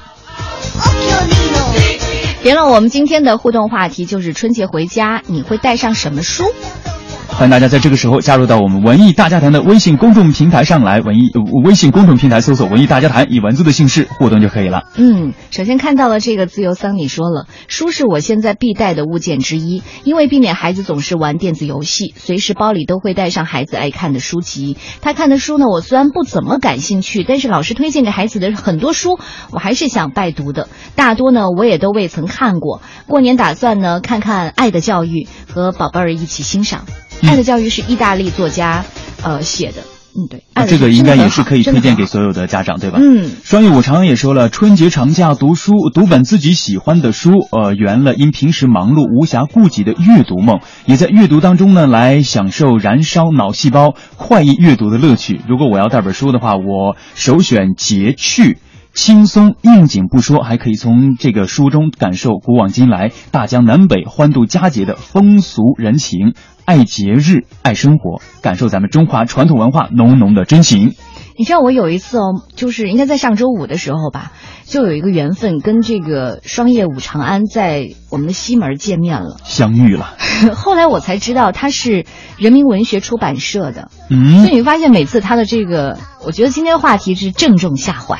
[2.44, 6.44] 别了， 我们今天的互动话题就是春节回家你会带上什么书？
[7.38, 11.32] 欢迎大家在这个时候加入到我们文艺大家谈的微信公众平台上来，文艺
[11.66, 14.84] 微信公众平台搜索“文艺大家谈”，以文字的形式互动就可以了。
[14.96, 24.78] 嗯，首先看到了这个自由桑，你说了，书是我现在必带的物件之一，因为避免孩子总是玩电子游戏，随时包里都会带上孩子爱看的书籍。
[25.02, 29.20] 他看的书呢，我虽然不怎么感兴趣，但是老师推荐给孩子的很多书，
[29.52, 30.70] 我还是想拜读的。
[30.96, 32.82] 大多呢，我也都未曾看过。
[33.08, 36.86] 过年打算呢，看看《爱的教育》和宝贝儿一起欣赏。
[37.24, 38.86] 《爱的教育》是意大利作家，
[39.24, 39.82] 呃写的，
[40.16, 43.00] 嗯对，这个应该也是可以推荐给所有的家长，对吧？
[43.02, 55.42] 嗯，双语我常常也说了，春节长假读书，读本自己喜欢的书，呃，圆了因平时忙碌无暇顾及的阅读梦，也在阅读当中呢来享受燃烧脑细胞快意阅读的乐趣。
[55.48, 58.58] 如果我要带本书的话，我首选节趣。
[58.96, 70.94] 轻松应景不说，还可以从这个书中感受古往今来大江南北欢度佳节的风俗人情，爱节日爱生活，感受咱们中华传统文化浓浓的真情。
[71.38, 74.32] 你知道我有一次哦，就是应该在上周五的时候吧，
[74.66, 80.16] 就有一个缘分跟这个双叶武长安在我们的西门见面了，相遇了。
[80.56, 82.06] 后来我才知道他是
[82.38, 88.18] 人民文学出版社的，嗯，所以你发现每次他的这个，我觉得今天话题是正中下怀。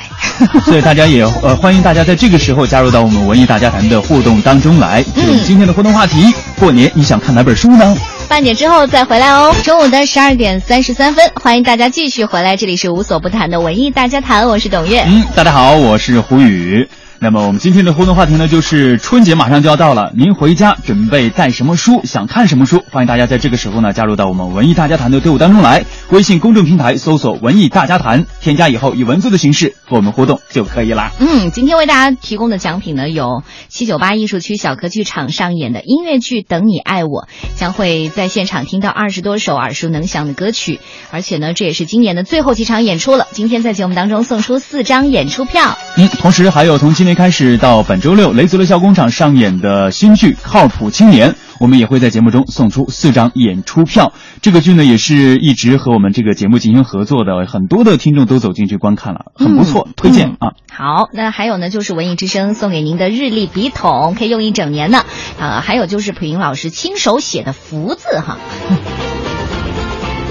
[0.66, 5.02] 所以大家也呃欢迎大家在这个时候加入到我们文艺大家谈的互动当中来。
[5.16, 7.96] 嗯，今天的互动话题：过年你想看哪本书呢？
[8.28, 9.54] 半点之后再回来哦。
[9.64, 15.02] 中午的十二点三十三分，欢迎大家继续回来，这里是无所不谈的文艺大家谈，我是董月。
[15.06, 16.88] 嗯，大家好，我是胡宇。
[17.26, 22.02] 那么我们今天的互动话题呢，就是春节马上就要到了，您回家准备带什么书？
[22.04, 22.84] 想看什么书？
[22.92, 25.84] 欢迎大家在这个时候呢，加入到我们文艺大家谈的队伍当中来。
[26.10, 31.10] 微信公众平台搜索“文艺大家谈”，添加以后以文字的形式和我们互动就可以啦。
[31.18, 37.22] 嗯，今天为大家提供的奖品呢，有七九八艺术区小科剧场上演的音乐剧《等你爱我》，
[37.58, 40.78] 将会在现场听到二十多首耳熟能详的歌曲，
[41.10, 43.26] 而且呢，这也是今年的最后几场演出了。
[43.32, 45.76] 今天在节目当中送出四张演出票。
[45.96, 54.12] 嗯，同时还有从今年开始到本周六，雷泽乐笑工厂上演的新剧《靠谱青年》，我们也会在节目中送出四张演出票。
[54.42, 60.52] 这个剧呢，也是一直和我们这个节目进行合作的，很多的听众都走进去观看了，很不错，嗯、推荐啊。
[60.70, 65.02] 好，那还有呢，就是文艺之声送给您的日历笔筒，可以用一整年呢。
[65.40, 68.36] 啊，还有就是普英老师亲手写的福字哈。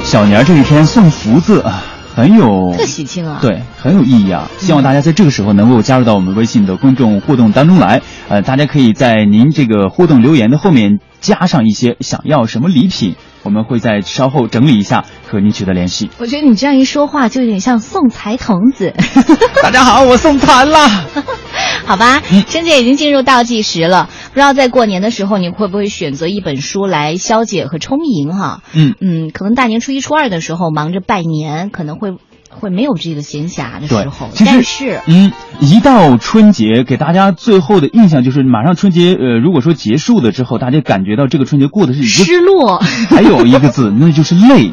[0.03, 1.94] 小年这一天送福字啊。
[2.15, 4.49] 很有特喜庆啊，对，很有意义啊！
[4.57, 8.01] 希望大家在这个时候能够加入到我们微信的公众互动当中来。
[8.29, 16.09] 呃，大家可以在您这个互动留言的后面加上一些想要什么礼品，我们会在稍后整理一下和您取得联系。
[16.19, 18.93] 我觉得你这样一说话，就有点像送财童子。
[19.63, 20.77] 大家好，我送财了！
[21.85, 28.61] 好吧，春节已经进入倒计时了，不知道在过年的时候，你会不会选择一本书来消解和充盈哈？
[28.73, 32.15] 嗯嗯，可能大年初一、初二的时候忙着拜年，可能会。
[32.59, 44.71] 会没有这个闲暇的时候，但是，嗯，一到春节，给大家最后的印象就是，马上春节，呃，如果说结束了之后，大家感觉到这个春节过的是一个失落，还有一个字，那就是累，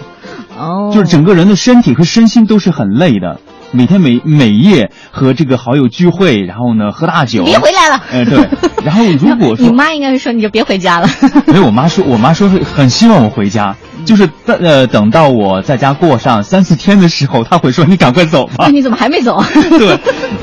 [0.57, 3.41] 哦，就是整个人的身体和身心都是很累的。
[3.75, 8.03] 每天每每夜和这个好友聚会，然后呢喝大酒，别回来了。
[8.13, 8.47] 哎，对。
[8.85, 11.09] 然后如果 说你妈应该是说你就别回家了。
[11.47, 18.67] 没有，我妈说，我妈说是很希望我回家，就是呃等到我在家过上三四天的时候，他会说你赶快走吧。
[18.67, 19.43] 那你怎么还没走？
[19.79, 19.99] 对，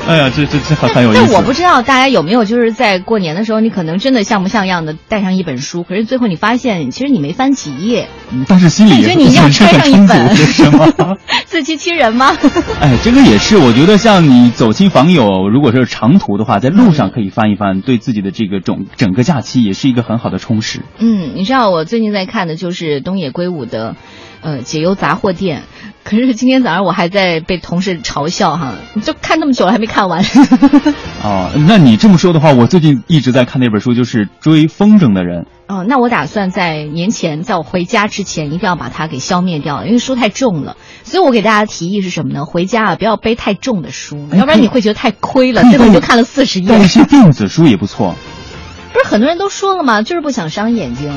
[0.08, 1.22] 哎呀，这这这很很有意思。
[1.24, 8.08] 但我不知道大家有没有就是在过年的时候，你可能真的像模像样的带上一本书，可是最后你发现其实你没翻几页，
[8.46, 10.86] 但是心里感觉你要揣上一本，是吗？
[11.50, 12.36] 自欺欺人吗？
[12.80, 20.82] 哎，这个也是，我觉得像你走亲访友，如果是长途的话，在路上可以翻一翻，对自己的这个整整个假期也是一个很好的充实。
[21.00, 23.96] 嗯，你知道我最近在看的就是东野圭吾的，
[24.42, 25.64] 呃，解忧杂货店。
[26.02, 30.24] 可是今天早上我还在被同事嘲笑哈，你就看那么久了还没看完。
[31.22, 35.42] 哦，那你这么说的话，我最近一直在看那本书，就是《追风筝的人》。
[35.68, 40.76] 哦，那我打算在年前，在我回家之前，一定要把它给消灭掉，因为书太重了。
[41.04, 42.44] 所以我给大家提议是什么呢？
[42.44, 45.62] 回家啊，不要背太重的书，要不然你会觉得太亏了。
[45.62, 46.68] 最后你就看了四十页。
[46.68, 48.16] 带一些电子书也不错。
[48.92, 50.02] 不是很多人都说了吗？
[50.02, 51.12] 就是不想伤眼睛。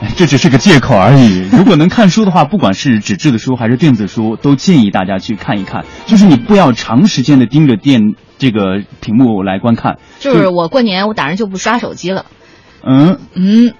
[0.16, 1.48] 这只是个借口而已。
[1.50, 5.84] 如果能看书的话，不管是纸质的书还是电子书，都建议大家去看一看。
[6.06, 9.98] 就是你不要长时间的盯着电这个屏幕来观看。
[10.20, 12.26] 就是我过年我打算就不刷手机了。
[12.84, 13.72] 嗯嗯。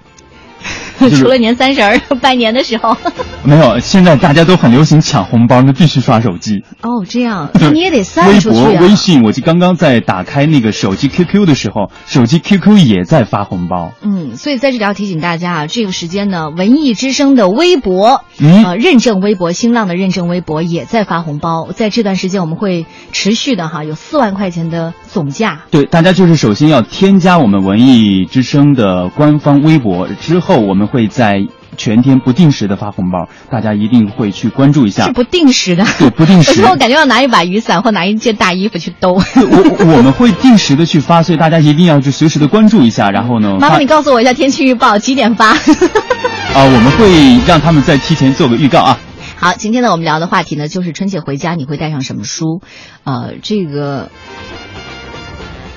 [1.17, 2.95] 除了年三十儿 拜年的时候，
[3.43, 3.79] 没有。
[3.79, 6.63] 现在大家都很流行抢红包，那必须刷手机。
[6.81, 8.63] 哦，这样，那你也得散出去、啊。
[8.63, 13.91] 微博、微信，我就刚刚在打开那个手机 QQ 的时候，手机 QQ 也在发红包。
[14.01, 21.69] 嗯，所以在这里要提醒大家啊，这个时间呢，文艺之声的微博，嗯、呃，认证微博，新浪的认证微博也在发红包。
[21.73, 25.61] 在这段时间，我们会持续的哈，有四万块钱的总价。
[25.71, 31.45] 对，大家就是首先要添加我们文艺之声的官方微博，之后我们会在。
[31.75, 35.05] 全天不定时的发红包，大家一定会去关注一下。
[35.05, 36.49] 是不定时的，对，不定时。
[36.49, 39.13] 有时候我感觉要拿一把雨伞或拿一件大衣服去兜。
[39.13, 43.11] 我我们会定时的去发，所以大家一定要去随时的关注一下。
[43.11, 45.49] 然后呢，麻烦你告诉我一下天气预报几点发？
[46.55, 48.97] 啊，我们会让他们再提前做个预告啊。
[49.35, 52.61] 好，今天呢，我们聊的话题呢，就是春节回家你会带上什么书？
[53.03, 54.09] 呃，这个。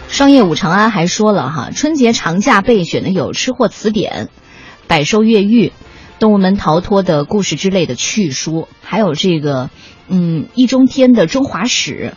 [0.08, 4.28] 商业五长安还说了哈，春节长假备选的有《吃货词典》。
[4.90, 5.72] 百兽越狱、
[6.18, 9.70] 动物们逃脱的故事之类的趣书，还有这个，
[10.08, 12.12] 嗯，易中天的《中华史》。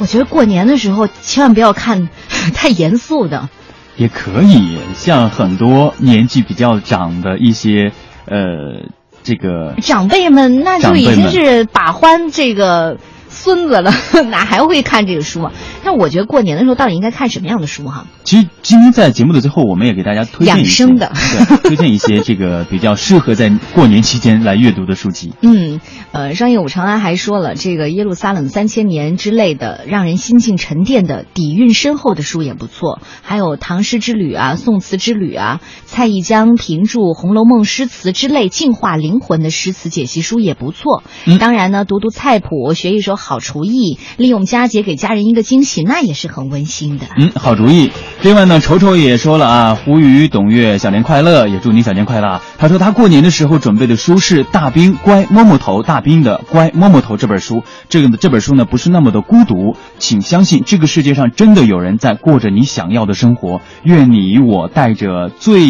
[0.00, 2.08] 我觉得过年的时候千万不要看
[2.54, 3.48] 太严肃的。
[3.96, 7.92] 也可以，像很多年纪比较长的一些
[8.26, 8.88] 呃
[9.22, 12.98] 这个长辈们那就已经是把欢这个
[13.40, 13.90] 孙子了，
[14.30, 15.52] 哪还会看这个书啊？
[15.82, 18.06] 但我觉得过年的时候到底应该看什么样的书哈？
[18.22, 21.10] 其实今天在节目的最后，我们也给大家推荐一些养生的
[21.48, 25.32] 对，推荐一些 这个比较适合在过年期间来阅读的书籍。
[25.40, 25.80] 嗯，
[26.12, 33.00] 呃，商业五长安还说了，这个耶路撒冷三千年之类的，让人心境沉淀的、底蕴深厚的书也不错。
[33.22, 41.02] 还有唐诗之旅啊、宋词之旅啊、蔡一江评注《红楼梦》诗词之类净化灵魂的诗词解析书也不错。
[41.24, 47.06] 嗯当然呢，读读菜谱，学一手好厨艺，利用佳节给家人一个惊喜，那也是很温馨的。
[47.16, 47.92] 嗯，好主意。
[48.22, 52.42] 另外呢，丑丑也说了啊，胡宇、董月小年快乐，也祝你小年快乐啊。
[52.58, 57.62] 他说他过年的时候准备的书是大兵乖摸摸头大兵的《乖摸摸头》这本书。
[57.88, 63.60] 这个呢，这本书呢不是那么的孤独，请相信这个世界上真的有人在过着你想要的生活。
[63.82, 65.60] 愿你我带着最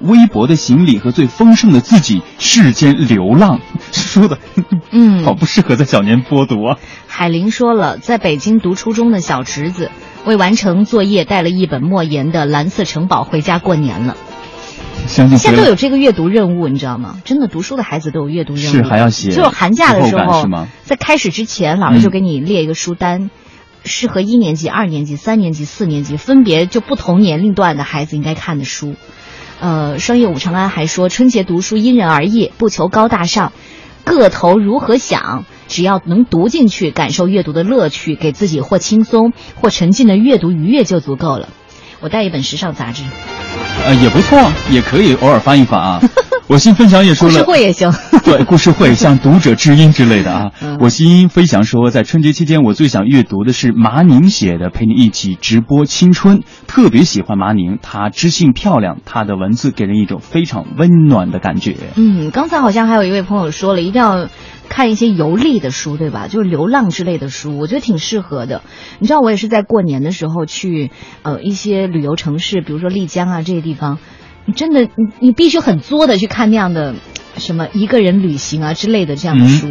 [0.00, 3.60] 微薄的行李和最丰盛的自己，世间流浪。
[3.92, 4.38] 说的，
[4.90, 6.78] 嗯好不适合在小年播读啊。
[7.08, 9.90] 海玲说了，在北京读初中的小侄子，
[10.24, 14.16] 为完成作业带了一本莫言的《蓝色城堡》回家过年了。
[15.06, 17.20] 相信现在都有这个阅读任务，你知道吗？
[17.24, 18.68] 真的，读书的孩子都有阅读任务。
[18.68, 20.46] 是还要写就是寒假的时候，
[20.82, 23.30] 在开始之前，老师就给你列一个书单，
[23.84, 28.94] 适合一年级、二年级、三年级、四年级，分别就不同年龄段的孩子应该看的书。
[29.60, 33.52] 呃，商业武长安还说，春节读书因人而异，不求高大上，
[34.04, 41.48] 个头如何想，只要能读进去，感受阅读的乐趣，给自己或轻松或沉浸的阅读愉悦就足够了。
[42.00, 43.02] 我带一本时尚杂志，
[43.84, 46.00] 呃，也不错，也可以偶尔翻一翻啊。
[46.46, 47.92] 我新分享也说了故，事会也行。
[48.24, 50.50] 对，故事会 像读者知音之类的啊。
[50.62, 61.76] 嗯我新飞翔说，在春节期间，我最想阅读的是麻宁写的《陪你一起直播青春》，特别喜欢麻宁，她知性漂亮，她的文字给人一种非常温暖的感觉。
[61.96, 64.28] 嗯，刚才好像还有一位朋友说了，一定要
[64.68, 66.28] 看一些游历的书，对吧？
[66.28, 68.62] 就是流浪之类的书，我觉得挺适合的。
[68.98, 70.90] 你知道，我也是在过年的时候去
[71.22, 73.98] 呃一些旅游城市，比如说丽江啊这些地方，
[74.44, 74.88] 你真的你
[75.20, 76.94] 你必须很作的去看那样的
[77.36, 79.68] 什么一个人旅行啊之类的这样的嗯书。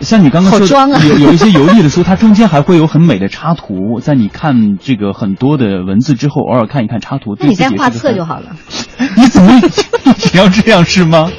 [0.00, 8.56] 像你刚刚说的，啊有有一些游历的书， 它中间还会有很美的插图，在你看这个很多的文字之后，偶尔看一看插图，那你对自己再画册就好了。
[9.16, 11.30] 你怎么一直要这样是吗？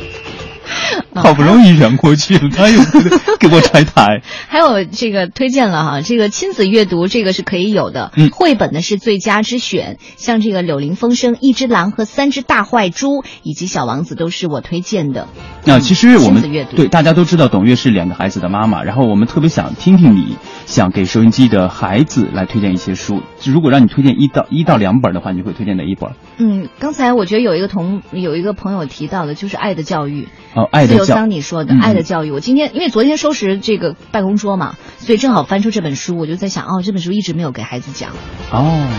[1.13, 2.79] 好不容易圆过去了，他又
[3.39, 4.21] 给我拆台。
[4.47, 15.27] 还有这个推荐了哈，这个亲子阅读这个是可以有的，嗯绘本呢是最佳之选，像这个《柳林风声》《一只狼和三只大坏猪》以及《小王子》都是我推荐的。
[15.63, 16.41] 那其实我们
[16.75, 23.21] 对大家都知道，董月是两个孩子的妈妈，然后我们特别想听听你想给收音机的孩子来推荐一些书。
[23.43, 26.11] 如果让你推荐一到一到两本的话，你会推荐哪一本？
[26.37, 30.23] 嗯，刚才我觉得有一个同有一个朋友提到的，就是《爱的教育》。
[30.53, 38.11] 哦，爱自由的教桑你说的嗯《爱的教育》，我今天因为昨天收拾这个办公桌嘛，所以正好翻出这本书，我就在想，哦，这本书一直没有给孩子讲。
[38.51, 38.89] 哦，嗯，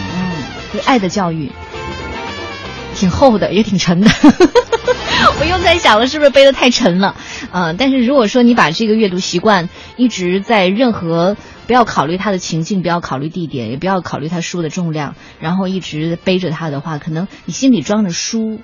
[0.73, 1.53] 就是《爱的教育》，
[2.99, 4.11] 挺厚的，也挺沉的。
[5.39, 7.15] 我又在想了，是不是背的太沉了？
[7.53, 11.37] 呃，但是如果说你把这个阅读习惯一直在任何
[11.67, 18.61] 不要考虑它的情境，不要考虑地点，也不要考虑它书的重量，然后一直背着它的话，可能你心里装着书，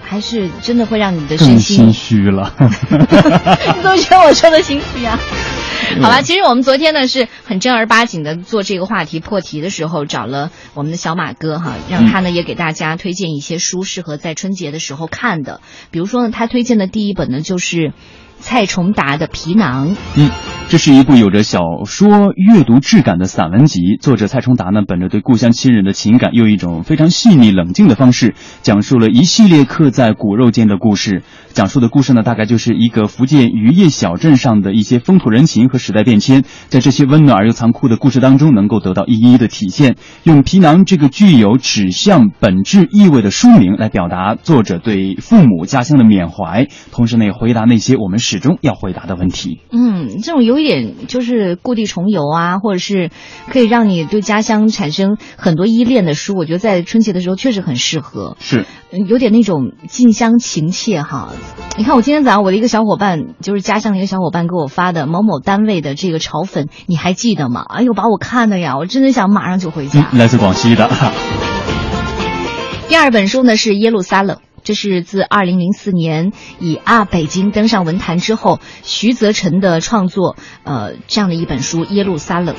[0.00, 2.54] 还是真的会让你的身心心虚了。
[2.60, 5.18] 你怎么觉得我说的心虚啊？
[5.20, 15.62] 嗯好了，其实我们昨天呢是很正儿八经的做这个话题破题的时候，找了我们的小马哥哈，让他呢也给大家推荐一些书，适合在春节的时候看的。
[15.90, 17.94] 比如说呢，他推荐的第一本呢就是
[18.40, 19.90] 蔡崇达的《皮囊》。
[20.16, 20.30] 嗯，
[20.68, 23.96] 这是一部有着小说阅读质感的散文集。
[24.00, 31.22] 作者蔡崇达呢，本着对故乡亲人的情感，用一种非常细腻冷静的方式，讲述了一系列刻在骨肉间的故事。
[31.52, 39.96] 讲述的故事呢，大概就是一个福建渔业小镇上的一些风土人情和时代变迁，在这些温暖而又残酷的故事当中，能够得到一一的体现。
[40.22, 49.62] 用皮囊这个具有指向本质意味的书名来表达作者对父母家乡的缅怀，同时呢，也回答那些我们始终要回答的问题。
[49.72, 53.10] 嗯，这种有一点就是故地重游啊，或者是
[53.50, 58.36] 可以让你对家乡产生很多依恋的书，我觉得在春节的时候确实很适合。
[58.38, 58.66] 是。
[58.90, 61.30] 嗯有点那种近乡情切哈。
[61.76, 67.64] 你看，我今天早上我的一个小伙伴，就是家乡的一个小伙伴给我发的某某单位的这个炒粉，你还记得吗？
[67.68, 70.08] 哎呦，把我看的呀，我真的想马上就回家。
[70.12, 70.90] 嗯，来自广西的。
[72.88, 74.36] 第二本书呢是《耶路撒冷》。
[74.68, 82.54] 这是自2004年以《啊北京》登上文坛之后，徐泽辰的创作，呃，这样的一本书《耶路撒冷》。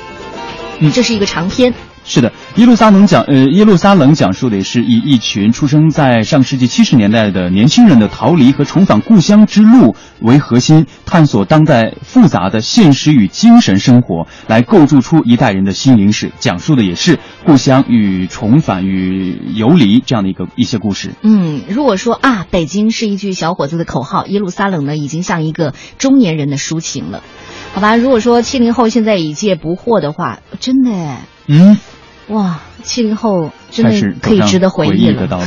[0.79, 1.75] 嗯这是一个长篇。
[2.09, 16.31] 是的，耶路撒冷讲呃，耶路撒冷讲述的也是以一群出生在上世纪七十年代的年轻人的逃离和重返故乡之路为核心，探索当代复杂的现实与精神生活，来构筑出一代人的心灵史。
[16.39, 21.13] 讲述的也是故乡与重返与游离这样的一个一些故事。
[21.21, 27.21] 嗯，如果说啊，北京是一句小伙子的口号，耶路撒冷呢，已经像一个中年人的抒情了。
[27.75, 31.77] 好吧，如果说七零后现在已届不惑的话，真的哎，嗯。
[32.29, 35.21] 哇，七零后真的可以值得回忆了。
[35.21, 35.45] 的道路，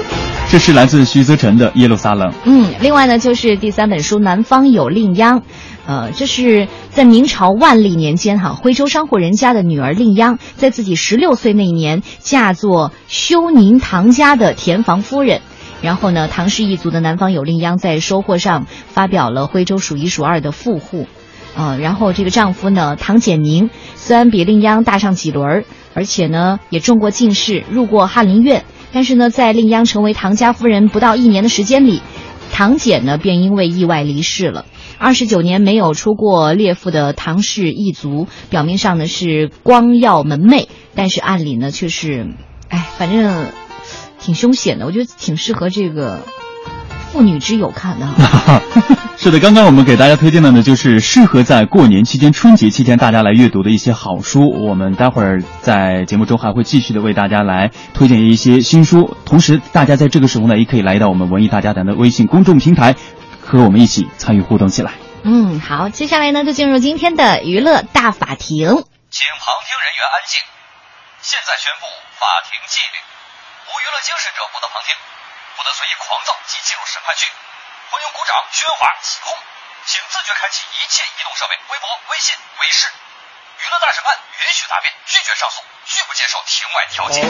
[0.48, 2.30] 这是来自徐则成的《耶路撒冷》。
[2.44, 5.40] 嗯，另外呢，就是第三本书《南方有令央》，
[5.86, 15.42] 呃，这是在明朝万历年间，哈，徽州商户人家的女儿令央，在自己十六岁那年，嫁作休宁唐家的田房夫人。
[15.82, 21.06] 然后呢，唐氏一族的南方有令央在收获上发表了徽州数一数二的富户，
[21.54, 25.64] 呃，然后这个丈夫呢，唐简宁，虽然比令央大上几轮儿。
[25.94, 28.64] 而且呢，也中过进士，入过翰林院。
[28.92, 32.00] 但是呢，在令央成为唐家夫人不到一年的时间里，
[32.52, 34.66] 唐简呢便因为意外离世了。
[34.98, 42.28] 二十九年没有出过列父的唐氏一族，表面上呢是光耀门楣，但是暗里呢却是，
[42.68, 43.48] 哎，反正
[44.20, 44.86] 挺凶险的。
[44.86, 46.20] 我觉得挺适合这个。
[47.14, 48.08] 妇女之友看的，
[49.16, 54.50] 是的，刚刚我们给大家推荐的呢，就是适合在过年期间、春节期间大家来阅读的一些好书。
[54.50, 62.96] 我们待会儿在节目中还会继续的为大家来推荐一些新书，同时大家在这个时候呢，也可以来到我们文艺大家谈的微信公众平台，
[63.40, 64.94] 和我们一起参与互动起来。
[65.22, 70.42] 嗯，好，接下来呢，就进入今天的娱乐大法庭，请旁听人员安静。
[71.22, 71.86] 现在宣布
[72.18, 72.98] 法庭纪律：
[73.70, 74.90] 无娱乐精神者不得旁听。
[75.54, 79.38] 不得随意狂躁及进入审判区，欢迎鼓掌、喧哗、起哄，
[79.86, 82.90] 请自觉开启一切移动设备、微博、微信、微视。
[82.90, 87.22] 娱乐大审判允许答辩，拒绝上诉，拒不接受庭外调解。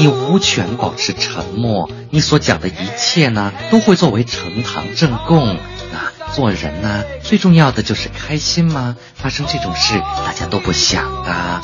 [0.00, 5.58] 你无权保持沉默，你所讲的一切呢，都会作为呈堂证供。
[5.92, 8.96] 啊，做人呢，最重要的就是开心吗？
[9.20, 11.60] 发生这种事，大家都不想的。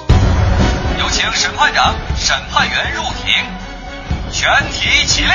[0.98, 3.75] 有请审判长、审判员入庭。
[4.32, 5.28] 全体起立。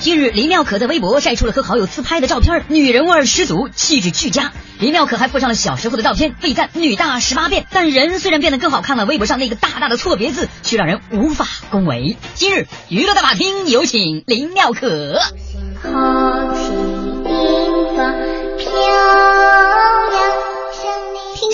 [0.00, 4.52] 近日，林妙可在微博晒出了和好友自拍的照片，女人味十足，气质俱佳。
[4.78, 7.66] 林妙可还附上了小时候的照片，被赞女大十八变。
[7.70, 12.16] 但人虽然变得更好看了，微博上那个大大的错别字却让人无法恭维。
[12.34, 15.18] 今日娱乐大法庭有请林妙可。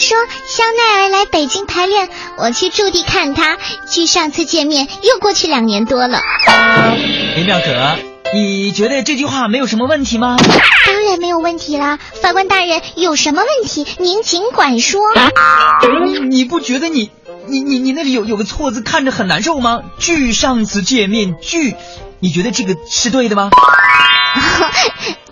[0.00, 0.16] 说
[0.48, 3.58] 香奈儿来北京排练，我去驻地看他。
[3.88, 6.20] 距上次见面又过去两年多了。
[7.36, 7.96] 林妙可，
[8.34, 10.36] 你觉得这句话没有什么问题吗？
[10.86, 15.00] 当然没有问题啦，法官大人，有什么问题您尽管说。
[16.04, 17.10] 你你不觉得你
[17.46, 19.82] 你你你那里有有个错字看着很难受吗？
[19.98, 21.74] 距上次见面距，
[22.20, 23.50] 你觉得这个是对的吗？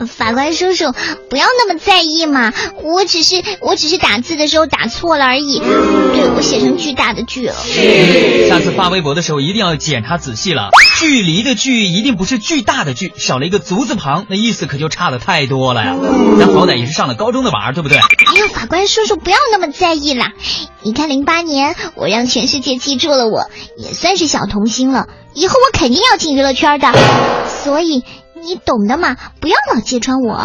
[0.06, 0.92] 法官叔叔，
[1.28, 7.54] 不要那么在意嘛，我只是我只是打字的时候打错了而已，对我写成巨大的巨了。
[8.48, 15.94] 下次发微博的时候一定要检查仔细了，距离的距一定不是巨大的距，少了一个足字旁，那意思可就差的太多了呀。
[16.38, 17.98] 咱好歹也是上了高中的娃儿，对不对？
[17.98, 20.32] 哎呀，法官叔叔不要那么在意啦。
[20.82, 25.06] 你看零八年我让全世界记住了我，也算是小童星了，
[25.38, 26.92] 以后我肯定要进娱乐圈的，
[27.46, 28.04] 所以。
[28.40, 30.40] 你懂的嘛，不要老揭穿我。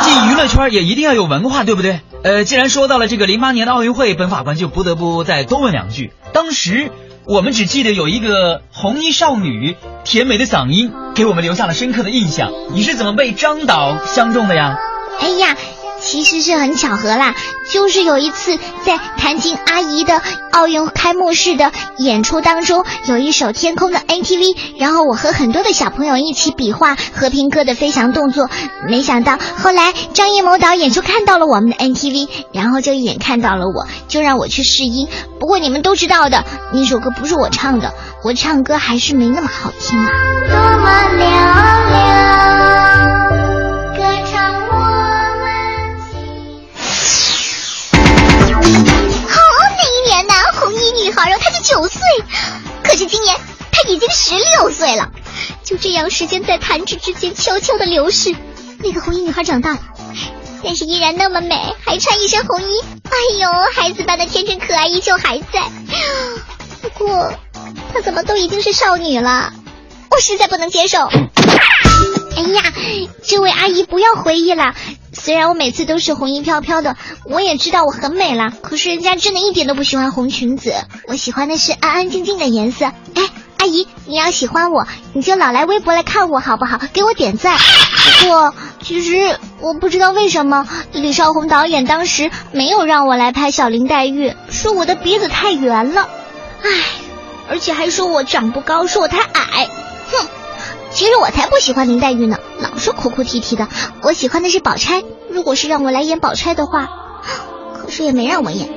[0.00, 2.00] 进娱乐圈也一定要有文化，对不对？
[2.22, 6.12] 呃，既然说到了这个零八年的奥运会，本法官就不得不再多问两句。
[6.32, 6.92] 当时
[7.26, 12.52] 我们只记得有一个红衣少女，甜美的嗓音给我们留下了深刻的印象。
[12.72, 14.78] 你是怎么被张导相中的呀？
[15.20, 15.56] 哎呀。
[16.06, 17.34] 其实是很巧合啦，
[17.72, 28.48] 就是有一次在谭晶阿姨的奥运开幕式的演出当中，有一首《天空的 NTV》，然后我和很多的小朋友一起比划和平鸽的飞翔动作，
[28.88, 35.08] 没想到后来张艺谋导演就看到了我们的 NTV，然后就一眼看到了我，就让我去试音。
[35.40, 37.92] 不过你们都知道的，那首歌不是我唱的，
[38.22, 40.08] 我唱歌还是没那么好听啊。
[40.48, 41.18] 多么嘹
[41.90, 43.25] 亮。
[51.66, 52.00] 九岁，
[52.84, 53.36] 可是今年
[53.72, 55.10] 她已经十六岁了。
[55.64, 58.36] 就这样，时间在弹指之间悄悄的流逝。
[58.78, 59.80] 那个红衣女孩长大了，
[60.62, 62.80] 但是依然那么美，还穿一身红衣。
[63.04, 65.64] 哎呦，孩子般的天真可爱依旧还在。
[66.82, 67.32] 不过，
[67.92, 69.52] 她怎么都已经是少女了？
[70.12, 71.10] 我实在不能接受。
[72.36, 72.62] 哎呀，
[73.24, 74.74] 这位阿姨不要回忆了。
[75.12, 80.74] 虽然我每次都是红衣飘飘的，我也知道我很美啦，可是人家真的一点都不喜欢红裙子，
[81.08, 82.92] 我喜欢的是安安静静的颜色。
[83.14, 83.22] 哎，
[83.58, 86.78] 阿姨，你要喜欢我，你就老来微博来看我好不好？
[86.92, 87.58] 给我点赞。
[88.20, 96.06] 不过，其实我不知道为什么李少红导演当时没有让我来拍小林黛玉，说我的鼻子太圆了，
[96.62, 96.68] 唉，
[97.48, 99.68] 而且还说我长不高，说我太矮。
[100.96, 103.68] 其实我才不喜欢林黛玉呢，老是哭哭啼啼的。
[104.00, 106.88] 我喜欢的是宝钗，如果是让我来演宝钗的话，
[107.74, 108.70] 可是也没让我演。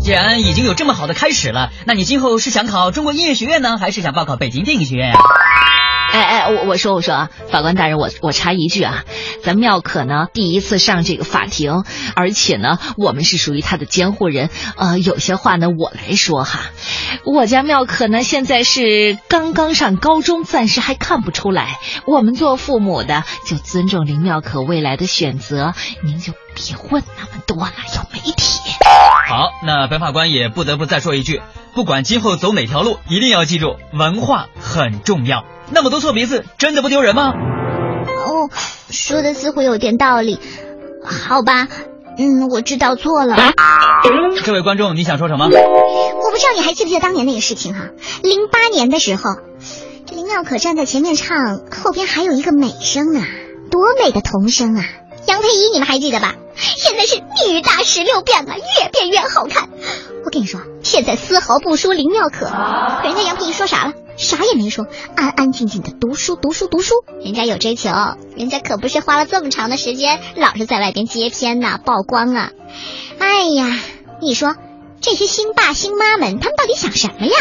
[0.00, 5.14] 既然已经有这么好的开始了，那你今后是想考中国音乐学院呢，还是想报考北京电影学院呀、
[6.16, 9.04] 哎哎，我我说我说啊，法官大人，我我插一句啊，
[9.42, 14.48] 咱妙可呢第一次上这个法庭，而且呢我们是属于他的监护人，
[14.78, 16.60] 呃，有些话呢我来说哈，
[17.26, 28.60] 我家妙可呢现在是刚刚上高中，暂时还看不出来，我们做父母的就尊重林妙可未来的选择，您就别问那么多了，有媒体。
[29.28, 31.42] 好，那白法官也不得不再说一句，
[31.74, 35.44] 不管今后走哪条路，一定要记住文化很重要。
[35.70, 37.32] 那么多错别字，真的不丢人吗？
[37.32, 38.50] 哦，
[38.90, 40.38] 说的似乎有点道理，
[41.04, 41.68] 好吧，
[42.18, 43.36] 嗯，我知道错了。
[44.44, 45.46] 这位观众，你想说什么？
[45.46, 47.88] 我不知道你还记不记得当年那个事情哈、
[48.22, 49.22] 零八年的时候，
[50.06, 53.26] 这林妙可站在前面唱，后边还有一个美声啊，
[53.70, 54.84] 多美的童声啊！
[55.26, 56.34] 杨佩仪，你们还记得吧？
[56.54, 57.16] 现在是
[57.48, 59.68] 女大十六变啊，越变越好看。
[60.24, 62.46] 我跟你说，现在丝毫不输林妙可。
[62.46, 63.92] 可人家杨佩仪说啥了？
[64.16, 66.94] 啥也没说，安安静静的读书，读书，读书。
[67.22, 67.90] 人家有追求，
[68.36, 72.50] 人家可不是花了这么长的时间，老是在外边接片呐、曝光啊。
[73.18, 73.78] 哎呀，
[74.20, 74.56] 你说
[75.00, 77.32] 这些星爸星妈们，他们到底想什么呀？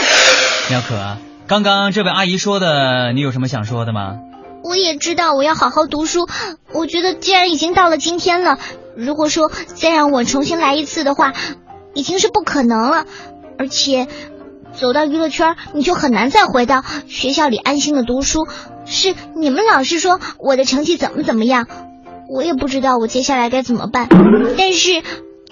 [0.70, 1.18] 妙可，
[1.48, 4.18] 刚刚这位阿姨说的，你有什么想说的吗？
[4.64, 6.28] 我也知道我要好好读书。
[6.74, 8.60] 我觉得既然已经到了今天了，
[8.98, 11.34] 如果说再让我重新来一次的话，
[11.94, 13.06] 已经是不可能了。
[13.58, 14.08] 而且
[14.76, 18.48] 走到娱乐圈，你就很难再回到学校里安心的读书。
[18.86, 21.68] 是你们老是说我的成绩怎么怎么样，
[22.30, 24.08] 我也不知道我接下来该怎么办。
[24.58, 25.02] 但是。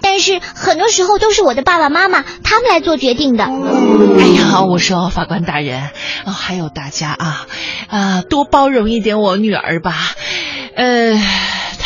[0.00, 3.44] 但是很多时候都是我的爸爸妈妈他们来做决定的。
[3.44, 5.88] 哎呀，我说法官大人，
[6.26, 7.46] 还有大家啊，
[7.88, 9.94] 啊，多包容一点我女儿吧。
[10.76, 11.18] 呃，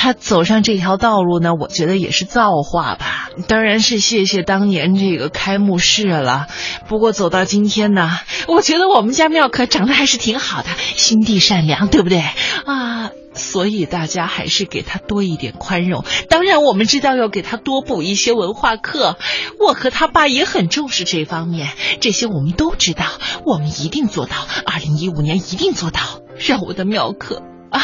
[0.00, 3.30] 他走上这条道路呢，我觉得也是造化吧。
[3.48, 6.46] 当然是谢谢当年这个开幕式了。
[6.86, 8.08] 不过走到今天呢，
[8.46, 12.22] 我觉得我们家妙可长得还是挺好的，心地善良，对不对
[12.64, 13.10] 啊？
[13.34, 16.04] 所以大家还是给他多一点宽容。
[16.28, 19.16] 当然，我们知道要给他多补一些文化课。
[19.58, 23.04] 我和他爸也很重视这方面，这些我们都知道，
[23.44, 24.36] 我们一定做到。
[24.64, 26.00] 二零一五年一定做到，
[26.38, 27.80] 让我的妙可啊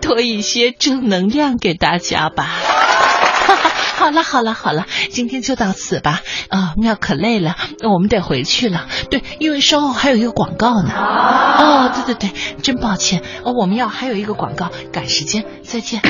[0.00, 2.48] 多一些正能量给大家吧。
[3.96, 6.20] 好了好了好了，今天就到此吧。
[6.48, 8.86] 啊、妙可累了，我们得回去了。
[9.10, 10.90] 对，因为稍后还有一个广告呢。
[10.92, 16.00] 哦，对对对，真抱歉，哦，我们要还有一个广告，赶时间，再见。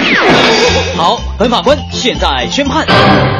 [0.96, 2.86] 好，本法官现在宣判。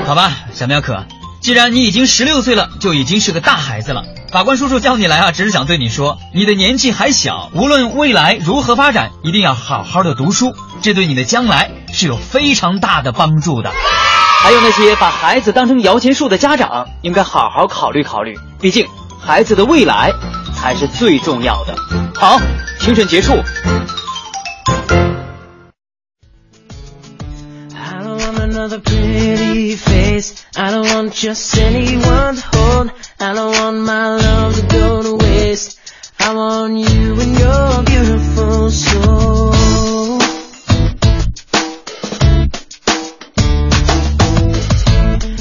[0.04, 1.06] 好吧，小妙可，
[1.43, 4.05] 既然你已经十六岁了，就已经是个大孩子了。
[4.30, 13.72] 法官叔叔叫你来啊，只是想对你说，你的年纪还小，无论未来如何发展，一定要好好的读书，这对你的将来是有非常大的帮助的。
[14.40, 18.86] 还有那些把孩子当成摇钱树的家长，应该好好考虑考虑，毕竟
[19.20, 20.12] 孩子的未来
[20.55, 21.74] 才是最重要的。
[22.14, 22.40] 好，
[22.78, 23.34] 庭审结束。
[28.62, 30.46] Another pretty face.
[30.56, 32.92] I don't want just anyone to hold.
[33.18, 35.80] I don't want my love to go to waste.
[36.20, 39.50] I want you and your beautiful soul.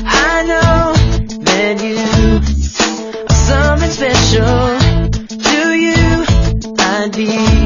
[0.03, 0.93] I know
[1.45, 1.97] that you
[3.29, 4.79] are something special.
[5.47, 6.25] To you,
[6.79, 7.60] I'd be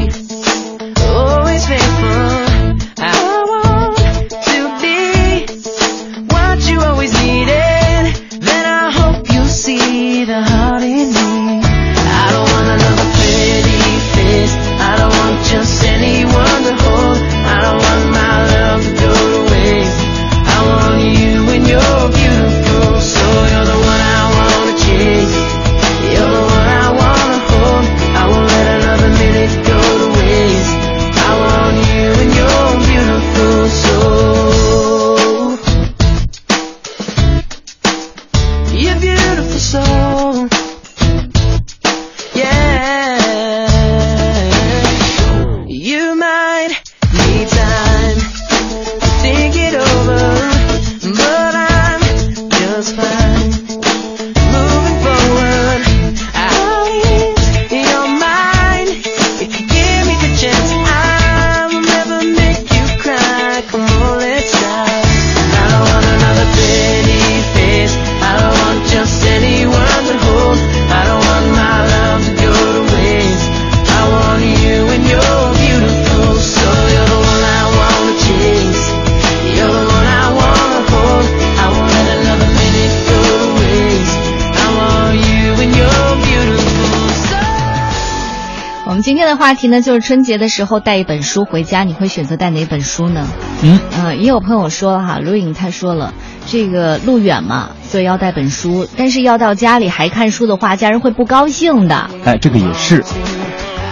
[89.45, 93.27] 话题呢，就是春节的时候带一本书回家，你会选择带哪本书呢？
[93.61, 96.15] 嗯，呃，也有朋友说哈，卢颖他说了，
[96.47, 102.09] 这个路远嘛，所以要带本书，但是要到家里还看书的话，家人会不高兴的。
[102.23, 103.03] 哎，这个也是。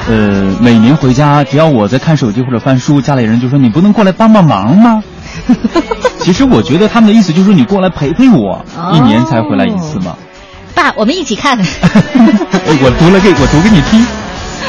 [0.10, 5.04] 呃，每年回家，只要我在看手机或者翻书，家里人就说你不能过来帮帮忙吗？
[6.18, 10.18] 其实我觉得他们的意思就是你过来陪陪我，一年才回来一次嘛。
[10.74, 11.56] 爸，我们一起看。
[11.62, 14.04] 我读了给我读给你听。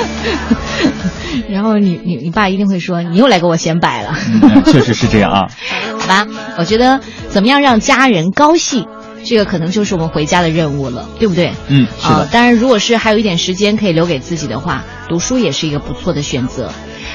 [1.50, 4.16] 然后你你你爸一定会说你又来给我显摆了。
[4.42, 5.48] 嗯，确实是这样啊。
[5.98, 6.26] 好吧，
[6.58, 8.86] 我觉得怎么样让家人高兴，
[9.24, 11.52] 这个可能就是我们回家的任务了，对不对？
[11.68, 12.14] 嗯，是的。
[12.14, 16.70] 啊，当然，如果是还有一点时间可以留给自己的话，读书也是一个不错的选择。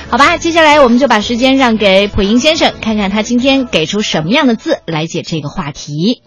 [0.10, 6.24] 好吧，接下来我们就把时间让给普英先生，看看他今天给出什么样的字来解这个话题。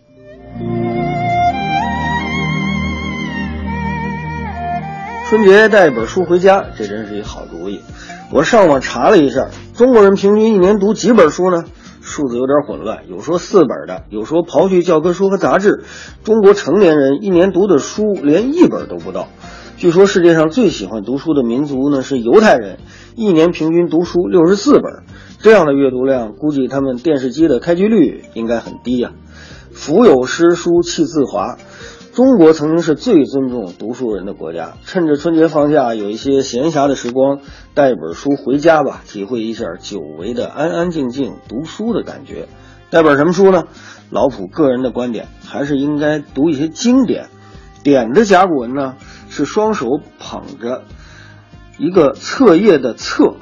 [5.33, 7.81] 春节带一本书回家，这真是一好主意。
[8.31, 11.65] 我上网查了一下，中国人平均一年读几本书呢？
[12.03, 15.85] 数字有点混乱，有说四本的，有说刨去教科书和杂志，
[16.23, 19.29] 中国成年人一年读的书连一本都不到。
[19.79, 22.77] 据说世界上最喜欢读书的民族呢是犹太人，
[23.17, 25.05] 一年平均读书六十四本。
[25.41, 29.13] 这样的阅读量，估计他们电视机的开机率应该很低呀。
[29.73, 31.57] 腹有诗书气自华。
[32.13, 37.41] 中国曾经是最尊重读书人的国家，趁着春节放假有一些闲暇的时光，
[37.73, 42.49] 带一本书回家吧，体会一下久违的安安静静读书的感觉。
[42.91, 43.65] 带本什么书呢？
[44.11, 47.29] 老普个人的观点，还是应该读一些经典。
[47.83, 48.97] 点的甲骨文呢，
[49.31, 49.87] 是双手
[50.19, 50.83] 捧着
[51.79, 53.37] 一个册页的册，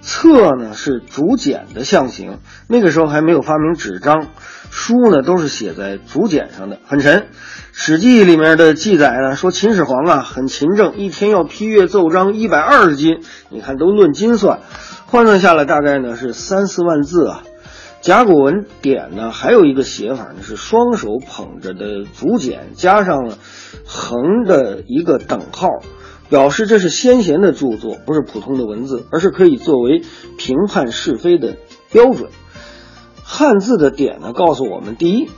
[0.00, 2.40] 册呢是竹简的象形。
[2.66, 4.26] 那个时候还没有发明纸张，
[4.70, 7.18] 书呢都是写在竹简上的，很沉。
[7.72, 14.60] 《史记》里面的记载呢，说秦始皇啊很勤政，一天要批阅奏章一百二十斤，你看都论斤算，
[15.06, 17.42] 换算下来大概呢是三四万字啊。
[18.00, 23.32] 甲骨文点呢还有一个写法呢是双手捧着的竹简，加上
[23.84, 25.68] 横的一个等号，
[26.28, 30.02] 表示这是先贤的著作，不是普通的文字，而是可以作为
[30.38, 31.56] 评判是非的
[31.92, 32.30] 标准。
[33.32, 35.28] 汉字的点呢告诉我们，第一。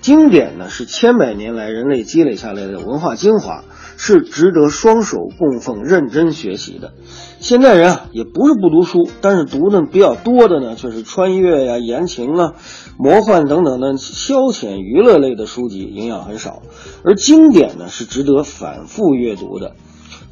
[0.00, 3.64] 经典呢是千百年来人类积累下来的文化精华，
[3.96, 6.92] 是值得双手供奉、认真学习的。
[7.38, 12.54] 现代人啊也不是不读书，但是读的比较多的呢却是穿越呀、言情啊、
[12.98, 16.62] 魔幻等等的消遣娱乐类的书籍，营养很少。
[17.04, 19.76] 而经典呢是值得反复阅读的。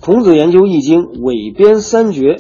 [0.01, 2.37] 孔子研究《易经》，尾编三绝，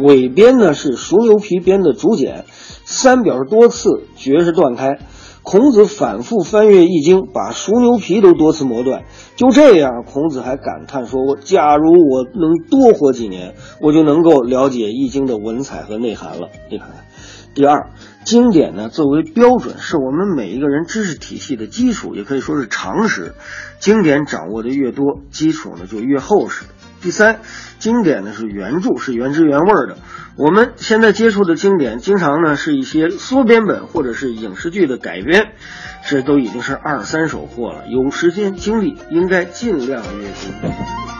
[0.00, 2.44] 尾编呢是熟牛皮编的竹简，
[2.90, 4.98] 三表示多次，绝是断开。
[5.42, 9.04] 孔子反复翻阅《易经》，把熟牛皮都多次磨断。
[9.36, 17.04] 就这样，孔子还感叹说：“我假如我能多活几年，我就能够了解《易经》的文采和内涵了。”你看看。
[17.54, 17.90] 第二，
[18.24, 23.34] 经典呢作为标准，是我们每一个人知识体系的基础，也可以说是常识。
[23.80, 26.64] 经典掌握的越多，基础呢就越厚实。
[27.00, 27.40] 第三，
[27.78, 29.96] 经典呢是原著，是原汁原味的。
[30.36, 35.52] 我们现在接触的经典，经常呢是一些缩编本或者是影视剧的改编，
[36.06, 37.86] 这都已经是二三手货了。
[37.88, 41.17] 有时间精力，应该尽量阅读。